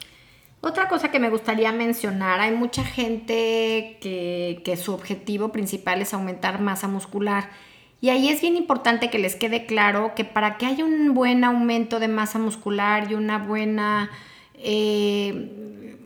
Otra 0.62 0.88
cosa 0.88 1.12
que 1.12 1.20
me 1.20 1.30
gustaría 1.30 1.72
mencionar, 1.72 2.40
hay 2.40 2.52
mucha 2.52 2.84
gente 2.84 3.98
que, 4.02 4.62
que, 4.66 4.78
su 4.78 4.94
objetivo 4.94 5.50
principal 5.50 6.02
es 6.02 6.14
aumentar 6.14 6.60
masa 6.60 6.88
muscular. 6.88 7.50
Y 8.02 8.10
ahí 8.10 8.30
es 8.30 8.42
bien 8.42 8.56
importante 8.56 9.12
que 9.12 9.20
les 9.20 9.36
quede 9.36 9.68
claro 9.68 10.14
que 10.16 10.26
para 10.26 10.58
que 10.58 10.66
haya 10.66 10.84
un 10.84 11.14
buen 11.14 11.44
aumento 11.44 12.00
de 12.00 12.08
masa 12.08 12.40
muscular 12.40 13.12
y 13.12 13.14
una 13.14 13.38
buena 13.38 14.10
eh, 14.56 15.65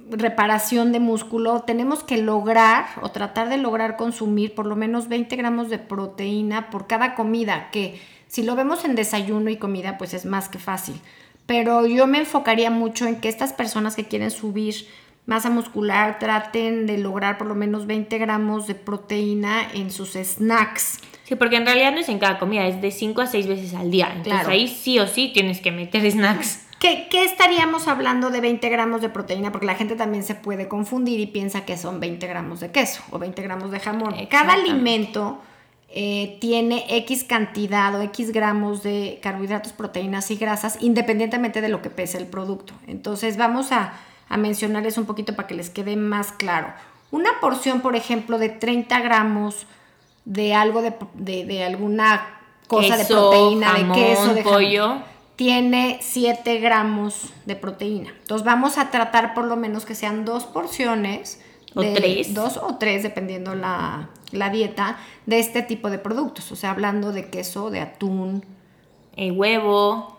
reparación 0.10 0.92
de 0.92 1.00
músculo, 1.00 1.62
tenemos 1.62 2.04
que 2.04 2.18
lograr 2.18 2.86
o 3.02 3.10
tratar 3.10 3.50
de 3.50 3.58
lograr 3.58 3.98
consumir 3.98 4.56
por 4.56 4.66
lo 4.66 4.76
menos 4.76 5.08
20 5.08 5.36
gramos 5.36 5.70
de 5.70 5.80
proteína 5.80 6.70
por 6.70 6.88
cada 6.88 7.16
comida, 7.16 7.70
que 7.72 8.02
si 8.28 8.44
lo 8.44 8.56
vemos 8.56 8.86
en 8.86 8.96
desayuno 8.96 9.50
y 9.50 9.58
comida, 9.58 9.98
pues 9.98 10.14
es 10.14 10.26
más 10.26 10.50
que 10.50 10.60
fácil 10.60 11.02
pero 11.50 11.88
yo 11.88 12.06
me 12.06 12.20
enfocaría 12.20 12.70
mucho 12.70 13.08
en 13.08 13.16
que 13.20 13.28
estas 13.28 13.54
personas 13.54 13.96
que 13.96 14.06
quieren 14.06 14.30
subir 14.30 14.86
masa 15.26 15.50
muscular 15.50 16.20
traten 16.20 16.86
de 16.86 17.00
lograr 17.00 17.40
por 17.40 17.48
lo 17.48 17.56
menos 17.56 17.88
20 17.88 18.20
gramos 18.20 18.68
de 18.68 18.76
proteína 18.76 19.68
en 19.74 19.90
sus 19.90 20.12
snacks. 20.12 21.00
Sí, 21.24 21.34
porque 21.34 21.56
en 21.56 21.66
realidad 21.66 21.92
no 21.92 22.02
es 22.02 22.10
en 22.10 22.20
cada 22.20 22.38
comida, 22.38 22.68
es 22.68 22.80
de 22.84 22.92
5 22.92 23.22
a 23.22 23.26
6 23.26 23.48
veces 23.48 23.74
al 23.74 23.90
día. 23.90 24.14
Entonces 24.16 24.48
ahí 24.48 24.68
sí 24.68 25.00
o 25.00 25.08
sí 25.08 25.32
tienes 25.34 25.60
que 25.60 25.72
meter 25.72 26.12
snacks. 26.12 26.68
¿Qué, 26.80 27.08
¿Qué, 27.10 27.26
estaríamos 27.26 27.88
hablando 27.90 28.30
de 28.30 28.40
20 28.40 28.70
gramos 28.70 29.02
de 29.02 29.10
proteína? 29.10 29.52
Porque 29.52 29.66
la 29.66 29.76
gente 29.76 29.96
también 29.96 30.24
se 30.24 30.34
puede 30.34 30.70
confundir 30.70 31.20
y 31.20 31.28
piensa 31.28 31.66
que 31.66 31.78
son 31.78 32.00
20 32.00 32.26
gramos 32.26 32.62
de 32.62 32.72
queso 32.72 33.04
o 33.12 33.20
20 33.20 33.42
gramos 33.42 33.72
de 33.72 33.80
jamón. 33.82 34.16
Cada 34.30 34.54
alimento 34.54 35.40
eh, 35.92 36.38
tiene 36.40 36.86
X 36.88 37.24
cantidad 37.24 37.96
o 37.96 38.02
X 38.04 38.32
gramos 38.32 38.84
de 38.84 39.20
carbohidratos, 39.24 39.74
proteínas 39.74 40.30
y 40.30 40.36
grasas, 40.36 40.78
independientemente 40.82 41.62
de 41.62 41.70
lo 41.70 41.82
que 41.82 41.90
pese 41.90 42.20
el 42.20 42.28
producto. 42.28 42.74
Entonces 42.86 43.38
vamos 43.38 43.72
a, 43.72 43.94
mencionarles 44.38 45.00
un 45.00 45.06
poquito 45.06 45.36
para 45.36 45.48
que 45.48 45.56
les 45.56 45.72
quede 45.72 45.96
más 45.96 46.32
claro. 46.32 46.72
Una 47.10 47.40
porción, 47.42 47.82
por 47.82 47.96
ejemplo, 47.96 48.38
de 48.38 48.50
30 48.50 49.00
gramos 49.00 49.66
de 50.26 50.54
algo 50.54 50.84
de, 50.84 51.64
alguna 51.64 52.40
cosa 52.68 52.96
de 52.96 53.06
proteína, 53.06 53.74
de 53.74 53.92
queso, 53.92 54.36
de 54.36 54.44
pollo. 54.44 54.98
Tiene 55.40 56.00
7 56.02 56.60
gramos 56.60 57.32
de 57.46 57.56
proteína. 57.56 58.10
Entonces 58.10 58.44
vamos 58.46 58.78
a 58.78 58.92
tratar 58.92 59.34
por 59.34 59.46
lo 59.46 59.56
menos 59.56 59.86
que 59.86 59.96
sean 59.96 60.26
dos 60.26 60.44
porciones 60.44 61.40
o 61.76 61.80
tres. 61.80 62.34
Dos 62.34 62.58
o 62.58 62.76
tres, 62.76 63.04
dependiendo 63.04 63.56
la, 63.56 64.10
la, 64.32 64.50
dieta, 64.50 64.98
de 65.28 65.40
este 65.40 65.62
tipo 65.62 65.90
de 65.90 65.98
productos. 65.98 66.52
O 66.52 66.58
sea, 66.58 66.72
hablando 66.72 67.14
de 67.14 67.30
queso, 67.30 67.70
de 67.70 67.80
atún. 67.80 68.44
El 69.16 69.32
huevo, 69.32 70.18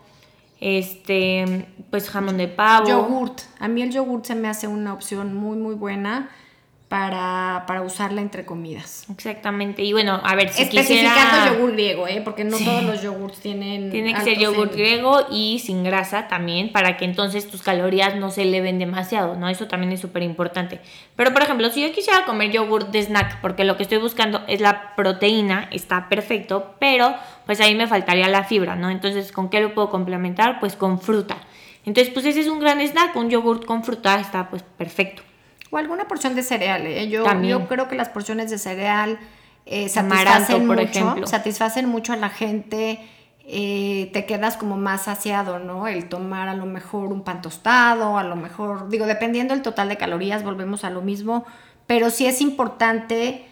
este, 0.59 1.67
pues 1.91 2.09
jamón 2.09 2.37
de 2.37 2.47
pavo. 2.47 2.87
Yogurt. 2.87 3.41
A 3.59 3.67
mí 3.67 3.83
el 3.83 3.91
yogurt 3.91 4.25
se 4.25 4.33
me 4.33 4.47
hace 4.47 4.67
una 4.67 4.91
opción 4.91 5.35
muy, 5.35 5.55
muy 5.55 5.75
buena 5.75 6.31
para, 6.91 7.63
para, 7.67 7.83
usarla 7.83 8.19
entre 8.19 8.43
comidas. 8.43 9.05
Exactamente. 9.09 9.81
Y 9.81 9.93
bueno, 9.93 10.19
a 10.25 10.35
ver, 10.35 10.49
si 10.49 10.63
Especificando 10.63 11.53
yogur 11.53 11.71
griego, 11.71 12.05
¿eh? 12.05 12.19
Porque 12.21 12.43
no 12.43 12.57
todos 12.57 12.83
los 12.83 13.01
yogurts 13.01 13.39
tienen... 13.39 13.91
Tiene 13.91 14.13
que 14.13 14.19
ser 14.19 14.37
yogur 14.37 14.71
griego 14.71 15.25
y 15.31 15.59
sin 15.59 15.85
grasa 15.85 16.27
también, 16.27 16.73
para 16.73 16.97
que 16.97 17.05
entonces 17.05 17.49
tus 17.49 17.61
calorías 17.61 18.17
no 18.17 18.29
se 18.29 18.41
eleven 18.41 18.77
demasiado, 18.77 19.37
¿no? 19.37 19.47
Eso 19.47 19.69
también 19.69 19.93
es 19.93 20.01
súper 20.01 20.21
importante. 20.23 20.81
Pero, 21.15 21.31
por 21.31 21.43
ejemplo, 21.43 21.69
si 21.69 21.81
yo 21.81 21.93
quisiera 21.93 22.25
comer 22.25 22.51
yogur 22.51 22.91
de 22.91 23.03
snack, 23.03 23.39
porque 23.39 23.63
lo 23.63 23.77
que 23.77 23.83
estoy 23.83 23.99
buscando 23.99 24.43
es 24.49 24.59
la 24.59 24.93
proteína, 24.97 25.69
está 25.71 26.09
perfecto, 26.09 26.75
pero 26.77 27.15
pues 27.45 27.61
ahí 27.61 27.73
me 27.73 27.87
faltaría 27.87 28.27
la 28.27 28.43
fibra, 28.43 28.75
¿no? 28.75 28.89
Entonces, 28.89 29.31
¿con 29.31 29.47
qué 29.47 29.61
lo 29.61 29.73
puedo 29.73 29.89
complementar? 29.89 30.59
Pues 30.59 30.75
con 30.75 30.99
fruta. 30.99 31.37
Entonces, 31.85 32.13
pues 32.13 32.25
ese 32.25 32.41
es 32.41 32.47
un 32.47 32.59
gran 32.59 32.81
snack, 32.81 33.15
un 33.15 33.29
yogurt 33.29 33.63
con 33.63 33.85
fruta 33.85 34.19
está 34.19 34.49
pues 34.49 34.63
perfecto. 34.77 35.21
O 35.71 35.77
alguna 35.77 36.07
porción 36.07 36.35
de 36.35 36.43
cereal. 36.43 36.85
¿eh? 36.85 37.07
Yo, 37.09 37.25
yo 37.41 37.67
creo 37.67 37.87
que 37.87 37.95
las 37.95 38.09
porciones 38.09 38.51
de 38.51 38.59
cereal 38.59 39.17
eh, 39.65 39.89
satisfacen, 39.89 40.67
por 40.67 40.77
mucho, 40.77 40.89
ejemplo. 40.89 41.27
satisfacen 41.27 41.87
mucho 41.87 42.13
a 42.13 42.17
la 42.17 42.29
gente. 42.29 42.99
Eh, 43.45 44.09
te 44.13 44.25
quedas 44.25 44.57
como 44.57 44.77
más 44.77 45.03
saciado, 45.03 45.59
¿no? 45.59 45.87
El 45.87 46.09
tomar 46.09 46.47
a 46.47 46.53
lo 46.53 46.65
mejor 46.65 47.11
un 47.11 47.23
pan 47.23 47.41
tostado, 47.41 48.17
a 48.17 48.23
lo 48.23 48.35
mejor, 48.35 48.89
digo, 48.89 49.05
dependiendo 49.05 49.53
del 49.53 49.63
total 49.63 49.89
de 49.89 49.97
calorías, 49.97 50.43
volvemos 50.43 50.83
a 50.83 50.89
lo 50.89 51.01
mismo, 51.01 51.45
pero 51.87 52.09
sí 52.09 52.25
es 52.25 52.39
importante 52.41 53.45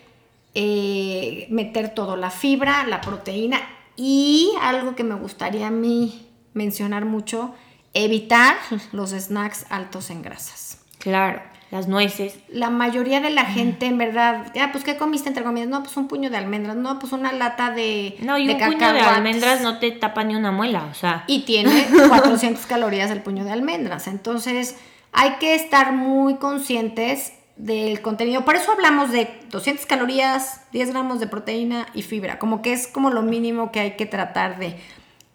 eh, 0.55 1.47
meter 1.49 1.89
todo, 1.93 2.15
la 2.15 2.29
fibra, 2.29 2.85
la 2.85 3.01
proteína 3.01 3.59
y 3.95 4.51
algo 4.61 4.95
que 4.95 5.03
me 5.03 5.15
gustaría 5.15 5.67
a 5.67 5.71
mí 5.71 6.27
mencionar 6.53 7.05
mucho, 7.05 7.53
evitar 7.93 8.57
los 8.91 9.09
snacks 9.11 9.65
altos 9.69 10.11
en 10.11 10.21
grasas. 10.21 10.81
Claro 10.99 11.41
las 11.71 11.88
nueces. 11.88 12.39
La 12.49 12.69
mayoría 12.69 13.21
de 13.21 13.29
la 13.29 13.45
gente, 13.45 13.85
en 13.85 13.97
verdad, 13.97 14.51
ah, 14.59 14.69
pues 14.71 14.83
¿qué 14.83 14.97
comiste 14.97 15.29
entre 15.29 15.43
comidas? 15.43 15.69
No, 15.69 15.83
pues 15.83 15.95
un 15.97 16.07
puño 16.07 16.29
de 16.29 16.38
almendras, 16.38 16.75
no, 16.75 16.97
pues 16.97 17.13
una 17.13 17.31
lata 17.31 17.71
de 17.71 18.17
No, 18.21 18.38
y 18.38 18.49
un 18.49 18.57
puño 18.57 18.93
de 18.93 18.99
almendras 18.99 19.61
no 19.61 19.77
te 19.77 19.91
tapa 19.91 20.23
ni 20.23 20.35
una 20.35 20.51
muela, 20.51 20.88
o 20.89 20.95
sea. 20.95 21.23
Y 21.27 21.41
tiene 21.41 21.88
400 22.09 22.65
calorías 22.65 23.11
el 23.11 23.21
puño 23.21 23.43
de 23.43 23.51
almendras. 23.51 24.07
Entonces, 24.07 24.77
hay 25.11 25.33
que 25.39 25.53
estar 25.53 25.91
muy 25.93 26.35
conscientes 26.38 27.33
del 27.55 28.01
contenido. 28.01 28.45
Por 28.45 28.55
eso 28.55 28.71
hablamos 28.71 29.11
de 29.11 29.29
200 29.51 29.85
calorías, 29.85 30.61
10 30.71 30.89
gramos 30.89 31.19
de 31.19 31.27
proteína 31.27 31.88
y 31.93 32.01
fibra, 32.01 32.39
como 32.39 32.61
que 32.63 32.73
es 32.73 32.88
como 32.88 33.11
lo 33.11 33.21
mínimo 33.21 33.71
que 33.71 33.79
hay 33.79 33.91
que 33.91 34.07
tratar 34.07 34.57
de. 34.57 34.75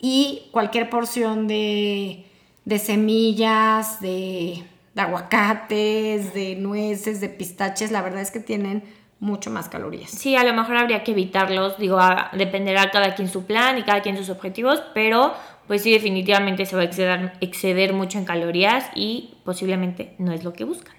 Y 0.00 0.48
cualquier 0.50 0.90
porción 0.90 1.46
de, 1.46 2.26
de 2.64 2.78
semillas, 2.78 4.00
de 4.00 4.64
de 4.94 5.02
aguacates, 5.02 6.34
de 6.34 6.56
nueces, 6.56 7.20
de 7.20 7.28
pistaches, 7.28 7.90
la 7.90 8.02
verdad 8.02 8.20
es 8.20 8.30
que 8.30 8.40
tienen 8.40 8.84
mucho 9.20 9.50
más 9.50 9.68
calorías. 9.68 10.10
Sí, 10.10 10.36
a 10.36 10.44
lo 10.44 10.52
mejor 10.52 10.76
habría 10.76 11.02
que 11.02 11.12
evitarlos, 11.12 11.78
digo, 11.78 11.98
dependerá 12.32 12.90
cada 12.90 13.14
quien 13.14 13.28
su 13.28 13.46
plan 13.46 13.78
y 13.78 13.82
cada 13.82 14.02
quien 14.02 14.16
sus 14.16 14.30
objetivos, 14.30 14.82
pero 14.92 15.34
pues 15.66 15.82
sí, 15.82 15.92
definitivamente 15.92 16.66
se 16.66 16.76
va 16.76 16.82
a 16.82 17.32
exceder, 17.40 17.92
mucho 17.94 18.18
en 18.18 18.24
calorías 18.24 18.86
y 18.94 19.34
posiblemente 19.44 20.14
no 20.18 20.32
es 20.32 20.44
lo 20.44 20.52
que 20.52 20.64
buscan. 20.64 20.94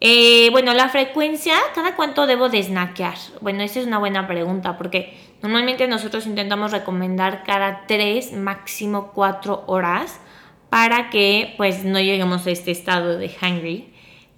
Eh, 0.00 0.50
bueno, 0.50 0.74
la 0.74 0.88
frecuencia, 0.88 1.54
¿cada 1.74 1.96
cuánto 1.96 2.26
debo 2.26 2.48
de 2.48 2.62
snackear? 2.62 3.16
Bueno, 3.40 3.62
esa 3.62 3.80
es 3.80 3.86
una 3.86 3.98
buena 3.98 4.26
pregunta 4.26 4.76
porque 4.76 5.16
normalmente 5.42 5.88
nosotros 5.88 6.26
intentamos 6.26 6.72
recomendar 6.72 7.44
cada 7.44 7.86
3, 7.86 8.32
máximo 8.32 9.12
4 9.14 9.64
horas 9.66 10.20
para 10.76 11.08
que 11.08 11.54
pues 11.56 11.84
no 11.84 11.98
lleguemos 11.98 12.46
a 12.46 12.50
este 12.50 12.70
estado 12.70 13.16
de 13.16 13.34
hungry. 13.40 13.88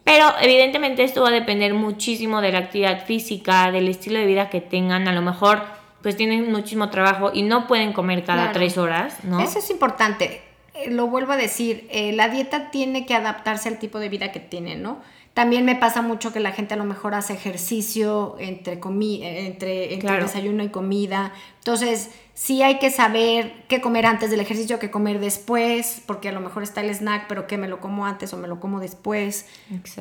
Pero 0.04 0.24
evidentemente 0.40 1.02
esto 1.02 1.22
va 1.22 1.30
a 1.30 1.32
depender 1.32 1.74
muchísimo 1.74 2.40
de 2.40 2.52
la 2.52 2.58
actividad 2.58 3.04
física, 3.04 3.72
del 3.72 3.88
estilo 3.88 4.20
de 4.20 4.26
vida 4.26 4.48
que 4.48 4.60
tengan. 4.60 5.08
A 5.08 5.12
lo 5.12 5.20
mejor 5.20 5.64
pues 6.00 6.16
tienen 6.16 6.52
muchísimo 6.52 6.90
trabajo 6.90 7.32
y 7.34 7.42
no 7.42 7.66
pueden 7.66 7.92
comer 7.92 8.22
cada 8.22 8.52
tres 8.52 8.78
horas, 8.78 9.24
¿no? 9.24 9.40
Eso 9.40 9.58
es 9.58 9.68
importante. 9.68 10.40
Eh, 10.74 10.92
lo 10.92 11.08
vuelvo 11.08 11.32
a 11.32 11.36
decir, 11.36 11.88
eh, 11.90 12.12
la 12.12 12.28
dieta 12.28 12.70
tiene 12.70 13.04
que 13.04 13.16
adaptarse 13.16 13.68
al 13.68 13.80
tipo 13.80 13.98
de 13.98 14.08
vida 14.08 14.30
que 14.30 14.38
tienen, 14.38 14.80
¿no? 14.80 15.00
También 15.34 15.64
me 15.64 15.74
pasa 15.74 16.02
mucho 16.02 16.32
que 16.32 16.38
la 16.38 16.52
gente 16.52 16.74
a 16.74 16.76
lo 16.76 16.84
mejor 16.84 17.14
hace 17.14 17.32
ejercicio 17.32 18.36
entre, 18.38 18.78
comi 18.78 19.22
entre, 19.24 19.92
entre 19.92 20.20
desayuno 20.20 20.62
y 20.62 20.68
comida. 20.68 21.32
Entonces, 21.58 22.10
sí 22.38 22.62
hay 22.62 22.78
que 22.78 22.90
saber 22.90 23.52
qué 23.66 23.80
comer 23.80 24.06
antes 24.06 24.30
del 24.30 24.38
ejercicio, 24.38 24.78
qué 24.78 24.92
comer 24.92 25.18
después, 25.18 26.02
porque 26.06 26.28
a 26.28 26.32
lo 26.32 26.38
mejor 26.38 26.62
está 26.62 26.80
el 26.82 26.94
snack, 26.94 27.26
pero 27.26 27.48
que 27.48 27.58
me 27.58 27.66
lo 27.66 27.80
como 27.80 28.06
antes 28.06 28.32
o 28.32 28.36
me 28.36 28.46
lo 28.46 28.60
como 28.60 28.78
después. 28.78 29.46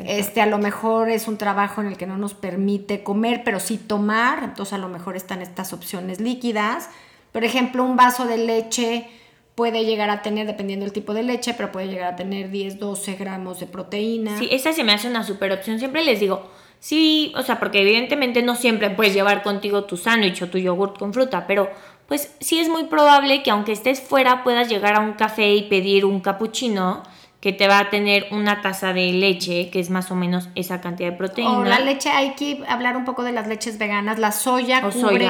Este, 0.05 0.39
a 0.39 0.45
lo 0.45 0.59
mejor 0.59 1.09
es 1.09 1.27
un 1.27 1.39
trabajo 1.39 1.81
en 1.81 1.87
el 1.87 1.97
que 1.97 2.05
no 2.05 2.15
nos 2.15 2.35
permite 2.35 3.01
comer, 3.01 3.41
pero 3.43 3.59
sí 3.59 3.79
tomar. 3.79 4.43
Entonces, 4.43 4.73
a 4.73 4.77
lo 4.77 4.87
mejor 4.87 5.15
están 5.15 5.41
estas 5.41 5.73
opciones 5.73 6.21
líquidas. 6.21 6.91
Por 7.31 7.43
ejemplo, 7.43 7.83
un 7.83 7.95
vaso 7.95 8.27
de 8.27 8.37
leche 8.37 9.07
puede 9.55 9.83
llegar 9.83 10.11
a 10.11 10.21
tener, 10.21 10.45
dependiendo 10.45 10.85
del 10.85 10.93
tipo 10.93 11.15
de 11.15 11.23
leche, 11.23 11.55
pero 11.55 11.71
puede 11.71 11.87
llegar 11.87 12.13
a 12.13 12.15
tener 12.15 12.51
10, 12.51 12.77
12 12.77 13.15
gramos 13.15 13.59
de 13.59 13.65
proteína. 13.65 14.37
Sí, 14.37 14.47
esa 14.51 14.73
se 14.73 14.83
me 14.83 14.93
hace 14.93 15.07
una 15.07 15.23
super 15.23 15.51
opción. 15.51 15.79
Siempre 15.79 16.03
les 16.03 16.19
digo, 16.19 16.47
sí, 16.79 17.33
o 17.35 17.41
sea, 17.41 17.57
porque 17.57 17.81
evidentemente 17.81 18.43
no 18.43 18.55
siempre 18.55 18.91
puedes 18.91 19.15
llevar 19.15 19.41
contigo 19.41 19.85
tu 19.85 19.97
sándwich 19.97 20.43
o 20.43 20.49
tu 20.49 20.59
yogurt 20.59 20.99
con 20.99 21.13
fruta, 21.13 21.47
pero 21.47 21.71
pues 22.07 22.33
sí 22.39 22.59
es 22.59 22.69
muy 22.69 22.85
probable 22.85 23.43
que 23.43 23.51
aunque 23.51 23.71
estés 23.71 24.01
fuera 24.01 24.43
puedas 24.43 24.69
llegar 24.69 24.95
a 24.95 25.01
un 25.01 25.13
café 25.13 25.53
y 25.53 25.63
pedir 25.63 26.05
un 26.05 26.21
cappuccino 26.21 27.03
que 27.41 27.53
te 27.53 27.67
va 27.67 27.79
a 27.79 27.89
tener 27.89 28.27
una 28.31 28.61
taza 28.61 28.93
de 28.93 29.11
leche, 29.13 29.69
que 29.69 29.79
es 29.79 29.89
más 29.91 30.09
o 30.09 30.15
menos 30.15 30.49
esa 30.55 30.81
cantidad 30.81 31.11
de 31.11 31.17
proteína. 31.17 31.59
O 31.59 31.63
la 31.63 31.79
leche, 31.79 32.09
hay 32.09 32.33
que 32.33 32.63
hablar 32.67 32.97
un 32.97 33.05
poco 33.05 33.23
de 33.23 33.31
las 33.31 33.47
leches 33.47 33.77
veganas. 33.77 34.17
La 34.17 34.31
soya 34.31 34.81
cubre 34.81 35.29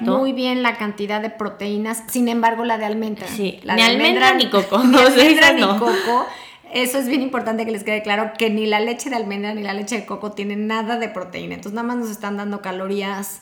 muy 0.00 0.32
bien 0.32 0.62
la 0.62 0.76
cantidad 0.76 1.22
de 1.22 1.30
proteínas, 1.30 2.04
sin 2.08 2.28
embargo 2.28 2.64
la 2.64 2.76
de 2.76 2.84
almendra. 2.84 3.26
Sí, 3.26 3.58
la 3.62 3.74
ni 3.74 3.82
almendra, 3.82 4.34
ni 4.34 4.50
coco. 4.50 4.78
Ni 4.84 4.96
almendra 4.98 5.52
ni 5.52 5.62
coco 5.62 6.26
Eso 6.74 6.98
es 6.98 7.08
bien 7.08 7.22
importante 7.22 7.64
que 7.64 7.72
les 7.72 7.84
quede 7.84 8.02
claro 8.02 8.32
que 8.36 8.50
ni 8.50 8.66
la 8.66 8.80
leche 8.80 9.08
de 9.08 9.16
almendra 9.16 9.54
ni 9.54 9.62
la 9.62 9.72
leche 9.72 9.96
de 9.96 10.06
coco 10.06 10.32
tienen 10.32 10.66
nada 10.66 10.98
de 10.98 11.08
proteína. 11.08 11.54
Entonces 11.54 11.74
nada 11.74 11.88
más 11.88 11.96
nos 11.96 12.10
están 12.10 12.36
dando 12.36 12.60
calorías. 12.60 13.40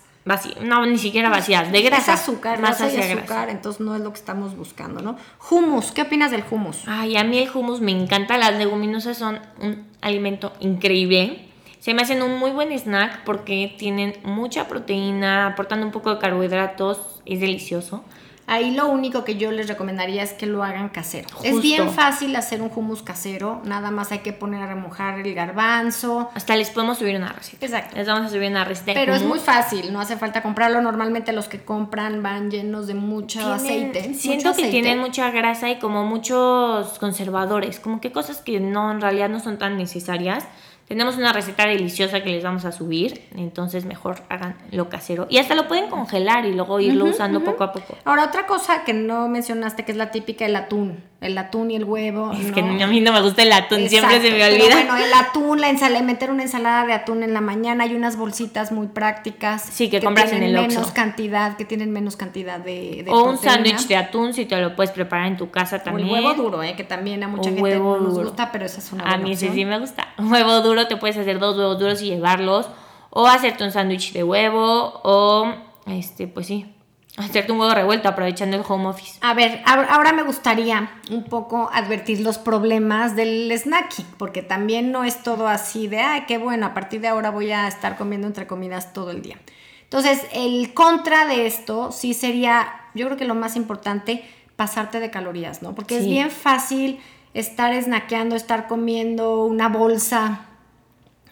No, 0.62 0.86
ni 0.86 0.96
siquiera 0.96 1.28
vacías, 1.28 1.70
de 1.70 1.82
grasa. 1.82 2.14
Es 2.14 2.20
azúcar, 2.20 2.58
más 2.58 2.78
grasa 2.78 2.86
y 2.86 2.98
hacia 2.98 3.14
azúcar, 3.16 3.26
grasa. 3.26 3.50
entonces 3.50 3.80
no 3.80 3.94
es 3.94 4.00
lo 4.00 4.10
que 4.10 4.18
estamos 4.18 4.56
buscando, 4.56 5.02
¿no? 5.02 5.16
Hummus, 5.50 5.92
¿qué 5.92 6.02
opinas 6.02 6.30
del 6.30 6.42
hummus? 6.50 6.84
Ay, 6.86 7.16
a 7.16 7.24
mí 7.24 7.38
el 7.38 7.50
hummus 7.54 7.80
me 7.80 7.92
encanta. 7.92 8.38
Las 8.38 8.54
leguminosas 8.54 9.18
son 9.18 9.40
un 9.60 9.86
alimento 10.00 10.52
increíble. 10.60 11.48
Se 11.78 11.92
me 11.92 12.00
hacen 12.00 12.22
un 12.22 12.38
muy 12.38 12.52
buen 12.52 12.72
snack 12.72 13.24
porque 13.24 13.74
tienen 13.78 14.14
mucha 14.24 14.66
proteína, 14.66 15.48
aportan 15.48 15.82
un 15.84 15.90
poco 15.90 16.14
de 16.14 16.18
carbohidratos. 16.18 17.20
Es 17.26 17.40
delicioso. 17.40 18.02
Ahí 18.46 18.72
lo 18.72 18.88
único 18.88 19.24
que 19.24 19.36
yo 19.36 19.50
les 19.52 19.68
recomendaría 19.68 20.22
es 20.22 20.34
que 20.34 20.46
lo 20.46 20.62
hagan 20.62 20.90
casero. 20.90 21.28
Es 21.42 21.62
bien 21.62 21.90
fácil 21.90 22.36
hacer 22.36 22.60
un 22.60 22.70
hummus 22.74 23.02
casero, 23.02 23.62
nada 23.64 23.90
más 23.90 24.12
hay 24.12 24.18
que 24.18 24.32
poner 24.34 24.62
a 24.62 24.66
remojar 24.66 25.18
el 25.20 25.34
garbanzo. 25.34 26.30
Hasta 26.34 26.54
les 26.54 26.68
podemos 26.70 26.98
subir 26.98 27.16
una 27.16 27.32
receta. 27.32 27.64
Exacto. 27.64 27.96
Les 27.96 28.06
vamos 28.06 28.26
a 28.26 28.28
subir 28.28 28.50
una 28.50 28.64
receta. 28.64 28.92
Pero 28.92 29.14
es 29.14 29.22
muy 29.22 29.38
fácil, 29.38 29.92
no 29.92 30.00
hace 30.00 30.16
falta 30.16 30.42
comprarlo. 30.42 30.82
Normalmente 30.82 31.32
los 31.32 31.48
que 31.48 31.60
compran 31.64 32.22
van 32.22 32.50
llenos 32.50 32.86
de 32.86 32.94
mucho 32.94 33.38
Tienen- 33.40 33.54
aceite. 33.54 34.14
Siento 34.14 34.48
mucho 34.50 34.60
que 34.62 34.68
tienen 34.68 34.98
mucha 34.98 35.30
grasa 35.30 35.70
y 35.70 35.78
como 35.78 36.04
muchos 36.04 36.98
conservadores, 36.98 37.80
como 37.80 38.00
que 38.00 38.12
cosas 38.12 38.38
que 38.42 38.60
no 38.60 38.92
en 38.92 39.00
realidad 39.00 39.28
no 39.30 39.40
son 39.40 39.58
tan 39.58 39.78
necesarias. 39.78 40.44
Tenemos 40.88 41.16
una 41.16 41.32
receta 41.32 41.66
deliciosa 41.66 42.22
que 42.22 42.30
les 42.30 42.44
vamos 42.44 42.64
a 42.66 42.72
subir, 42.72 43.22
entonces 43.34 43.86
mejor 43.86 44.22
hagan 44.28 44.56
lo 44.70 44.90
casero. 44.90 45.26
Y 45.30 45.38
hasta 45.38 45.54
lo 45.54 45.66
pueden 45.66 45.88
congelar 45.88 46.44
y 46.44 46.52
luego 46.52 46.78
irlo 46.78 47.06
usando 47.06 47.42
poco 47.42 47.64
a 47.64 47.72
poco. 47.72 47.96
Ahora, 48.04 48.24
otra 48.24 48.46
cosa 48.46 48.84
que 48.84 48.92
no 48.92 49.28
mencionaste, 49.28 49.84
que 49.84 49.92
es 49.92 49.98
la 49.98 50.10
típica, 50.10 50.44
el 50.44 50.56
atún. 50.56 51.02
El 51.24 51.38
atún 51.38 51.70
y 51.70 51.76
el 51.76 51.84
huevo. 51.84 52.32
Es 52.32 52.48
¿no? 52.48 52.54
que 52.54 52.60
a 52.60 52.86
mí 52.86 53.00
no 53.00 53.12
me 53.12 53.20
gusta 53.22 53.42
el 53.42 53.52
atún, 53.52 53.88
siempre 53.88 54.20
se 54.20 54.28
Exacto, 54.28 54.30
me 54.30 54.38
pero 54.38 54.54
olvida. 54.54 54.74
bueno, 54.74 54.96
el 55.04 55.12
atún, 55.14 55.60
la 55.60 55.70
ensalada, 55.70 56.02
meter 56.04 56.30
una 56.30 56.42
ensalada 56.42 56.84
de 56.86 56.92
atún 56.92 57.22
en 57.22 57.32
la 57.32 57.40
mañana 57.40 57.84
hay 57.84 57.94
unas 57.94 58.16
bolsitas 58.16 58.72
muy 58.72 58.88
prácticas. 58.88 59.62
Sí, 59.62 59.88
que 59.88 60.00
compras 60.00 60.32
en 60.32 60.42
el 60.42 60.52
menos 60.52 60.76
Oxxo. 60.76 60.92
cantidad, 60.94 61.56
que 61.56 61.64
tienen 61.64 61.90
menos 61.92 62.16
cantidad 62.16 62.58
de, 62.60 63.02
de 63.04 63.10
o 63.10 63.24
un 63.24 63.30
proteína. 63.38 63.52
sándwich 63.54 63.86
de 63.88 63.96
atún 63.96 64.34
si 64.34 64.44
te 64.46 64.56
lo 64.60 64.76
puedes 64.76 64.92
preparar 64.92 65.26
en 65.28 65.36
tu 65.36 65.50
casa 65.50 65.76
O 65.76 65.80
también. 65.80 66.08
el 66.08 66.14
huevo 66.14 66.34
duro, 66.34 66.62
eh, 66.62 66.74
que 66.76 66.84
también 66.84 67.22
a 67.22 67.28
mucha 67.28 67.42
O 67.42 67.44
gente 67.54 67.62
huevo 67.62 67.96
no 67.96 68.02
nos 68.02 68.14
duro. 68.14 68.26
gusta, 68.28 68.52
pero 68.52 68.66
esa 68.66 68.80
es 68.80 68.92
una 68.92 69.04
A 69.04 69.08
buena 69.16 69.22
mí 69.24 69.30
sí, 69.36 69.46
opción. 69.46 69.54
sí 69.54 69.64
me 69.64 69.78
gusta. 69.78 70.08
Huevo 70.18 70.60
duro, 70.60 70.86
te 70.88 70.96
puedes 70.96 71.16
hacer 71.16 71.38
dos 71.38 71.56
huevos 71.56 71.78
duros 71.78 72.02
y 72.02 72.06
llevarlos. 72.06 72.68
O 73.10 73.26
hacerte 73.26 73.64
un 73.64 73.70
sándwich 73.72 74.12
de 74.12 74.24
huevo. 74.24 75.00
O, 75.04 75.46
este, 75.86 76.26
pues 76.26 76.46
sí, 76.48 76.73
hacerte 77.16 77.52
un 77.52 77.60
huevo 77.60 77.74
revuelto 77.74 78.08
aprovechando 78.08 78.56
el 78.56 78.64
home 78.66 78.88
office. 78.88 79.18
A 79.20 79.34
ver, 79.34 79.62
ahora 79.64 80.12
me 80.12 80.22
gustaría 80.22 80.90
un 81.10 81.24
poco 81.24 81.70
advertir 81.72 82.20
los 82.20 82.38
problemas 82.38 83.14
del 83.14 83.52
snacking, 83.56 84.06
porque 84.18 84.42
también 84.42 84.90
no 84.90 85.04
es 85.04 85.22
todo 85.22 85.46
así 85.46 85.86
de, 85.86 86.00
ay, 86.00 86.24
qué 86.26 86.38
bueno, 86.38 86.66
a 86.66 86.74
partir 86.74 87.00
de 87.00 87.08
ahora 87.08 87.30
voy 87.30 87.52
a 87.52 87.68
estar 87.68 87.96
comiendo 87.96 88.26
entre 88.26 88.46
comidas 88.46 88.92
todo 88.92 89.10
el 89.10 89.22
día. 89.22 89.38
Entonces, 89.84 90.26
el 90.32 90.74
contra 90.74 91.26
de 91.26 91.46
esto 91.46 91.92
sí 91.92 92.14
sería, 92.14 92.66
yo 92.94 93.06
creo 93.06 93.16
que 93.16 93.24
lo 93.24 93.36
más 93.36 93.54
importante, 93.54 94.24
pasarte 94.56 94.98
de 94.98 95.10
calorías, 95.10 95.62
¿no? 95.62 95.74
Porque 95.74 95.98
es 95.98 96.06
bien 96.06 96.30
fácil 96.30 96.98
estar 97.32 97.80
snackeando, 97.80 98.34
estar 98.34 98.66
comiendo 98.66 99.44
una 99.44 99.68
bolsa 99.68 100.46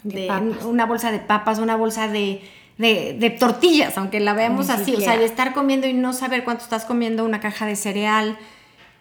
De 0.03 0.29
una 0.65 0.87
bolsa 0.87 1.13
de 1.13 1.21
papas, 1.21 1.59
una 1.59 1.77
bolsa 1.77 2.09
de, 2.09 2.43
de- 2.79 3.17
de 3.19 3.31
tortillas, 3.31 3.97
aunque 3.99 4.21
la 4.21 4.33
veamos 4.35 4.69
Ni 4.69 4.73
así, 4.75 4.95
o 4.95 5.01
sea, 5.01 5.21
y 5.21 5.25
estar 5.25 5.53
comiendo 5.53 5.87
y 5.87 5.93
no 5.93 6.13
saber 6.13 6.45
cuánto 6.45 6.65
estás 6.65 6.85
comiendo 6.85 7.25
una 7.25 7.41
caja 7.41 7.67
de 7.67 7.77
cereal. 7.77 8.39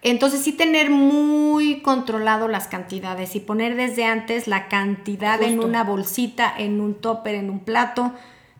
Entonces 0.02 0.40
sí 0.40 0.52
tener 0.52 0.90
muy 0.90 1.80
controlado 1.80 2.48
las 2.48 2.66
cantidades 2.66 3.36
y 3.36 3.40
poner 3.40 3.76
desde 3.76 4.04
antes 4.04 4.48
la 4.48 4.66
cantidad 4.68 5.40
en 5.42 5.60
una 5.66 5.84
bolsita, 5.84 6.52
en 6.58 6.80
un 6.80 6.94
topper, 6.94 7.36
en 7.36 7.50
un 7.50 7.60
plato 7.60 8.12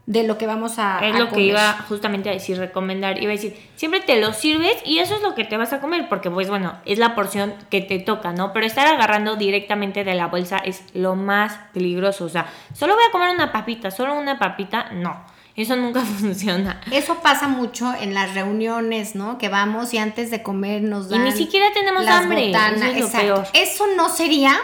de 0.06 0.24
lo 0.24 0.36
que 0.36 0.46
vamos 0.48 0.78
a 0.80 0.98
Es 1.06 1.14
a 1.14 1.18
lo 1.18 1.28
que 1.28 1.42
iba 1.42 1.74
justamente 1.88 2.28
a 2.28 2.32
decir, 2.32 2.58
recomendar. 2.58 3.22
Iba 3.22 3.30
a 3.30 3.36
decir, 3.36 3.56
siempre 3.76 4.00
te 4.00 4.20
lo 4.20 4.32
sirves 4.32 4.74
y 4.84 4.98
eso 4.98 5.14
es 5.14 5.22
lo 5.22 5.34
que 5.36 5.44
te 5.44 5.56
vas 5.56 5.72
a 5.72 5.80
comer, 5.80 6.08
porque 6.08 6.28
pues 6.30 6.48
bueno, 6.48 6.74
es 6.86 6.98
la 6.98 7.14
porción 7.14 7.54
que 7.70 7.80
te 7.82 7.98
toca, 8.00 8.32
¿no? 8.32 8.52
Pero 8.52 8.66
estar 8.66 8.86
agarrando 8.86 9.36
directamente 9.36 10.02
de 10.02 10.14
la 10.14 10.26
bolsa 10.26 10.58
es 10.58 10.82
lo 10.94 11.14
más 11.14 11.58
peligroso. 11.72 12.24
O 12.24 12.28
sea, 12.28 12.46
solo 12.74 12.94
voy 12.94 13.04
a 13.08 13.12
comer 13.12 13.30
una 13.34 13.52
papita, 13.52 13.90
solo 13.92 14.14
una 14.14 14.38
papita, 14.38 14.90
no. 14.92 15.24
Eso 15.54 15.76
nunca 15.76 16.00
funciona. 16.20 16.80
Eso 16.90 17.16
pasa 17.22 17.46
mucho 17.46 17.92
en 18.00 18.12
las 18.14 18.34
reuniones, 18.34 19.14
¿no? 19.14 19.38
Que 19.38 19.48
vamos 19.50 19.94
y 19.94 19.98
antes 19.98 20.30
de 20.30 20.42
comer 20.42 20.82
nos 20.82 21.06
Y 21.06 21.10
dan 21.10 21.24
ni 21.24 21.32
siquiera 21.32 21.66
tenemos 21.74 22.04
las 22.04 22.22
hambre, 22.22 22.46
botanas. 22.48 22.80
eso 22.80 22.86
es 22.90 22.98
lo 22.98 23.06
Exacto. 23.06 23.26
peor. 23.34 23.46
Eso 23.52 23.84
no 23.96 24.08
sería 24.08 24.56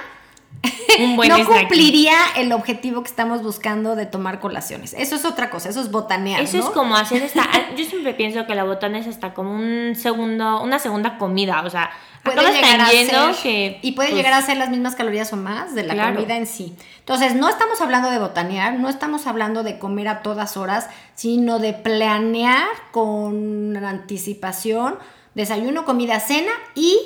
Un 0.99 1.15
buen 1.17 1.29
no 1.29 1.45
cumpliría 1.47 2.17
el 2.37 2.53
objetivo 2.53 3.03
que 3.03 3.09
estamos 3.09 3.43
buscando 3.43 3.95
de 3.95 4.07
tomar 4.07 4.41
colaciones. 4.41 4.95
Eso 4.95 5.15
es 5.15 5.25
otra 5.25 5.51
cosa, 5.51 5.69
eso 5.69 5.81
es 5.81 5.91
botanear, 5.93 6.41
Eso 6.43 6.57
¿no? 6.59 6.65
es 6.65 6.71
como 6.71 6.97
hacer 6.97 7.23
esta. 7.23 7.47
Yo 7.77 7.85
siempre 7.85 8.15
pienso 8.15 8.45
que 8.47 8.55
la 8.57 8.65
botana 8.65 8.99
es 8.99 9.07
hasta 9.07 9.35
como 9.35 9.53
un 9.55 9.95
segundo, 9.95 10.61
una 10.63 10.79
segunda 10.81 11.17
comida. 11.17 11.63
O 11.65 11.71
sea, 11.71 11.91
puede 12.25 12.43
llegar 12.53 12.81
a 12.81 12.87
ser- 12.89 13.35
que. 13.43 13.79
y 13.83 13.93
puede 13.93 14.09
pues, 14.09 14.17
llegar 14.19 14.33
a 14.33 14.43
ser 14.43 14.57
las 14.57 14.71
mismas 14.71 14.97
calorías 14.97 15.33
o 15.33 15.37
más 15.37 15.75
de 15.77 15.85
la 15.85 15.95
Claro. 15.95 16.17
comida 16.17 16.37
en 16.37 16.47
sí. 16.47 16.75
Entonces, 16.99 17.37
no 17.37 17.49
estamos 17.49 17.81
hablando 17.81 18.11
de 18.11 18.19
botanear, 18.19 18.75
no 18.75 18.89
estamos 18.89 19.29
hablando 19.29 19.63
de 19.63 19.79
comer 19.79 20.09
a 20.09 20.23
todas 20.23 20.57
horas, 20.57 20.89
sino 21.15 21.61
de 21.61 21.73
planear 21.75 22.67
con 22.91 23.77
anticipación 23.77 24.99
desayuno, 25.35 25.85
comida, 25.85 26.19
cena 26.19 26.51
y 26.75 26.99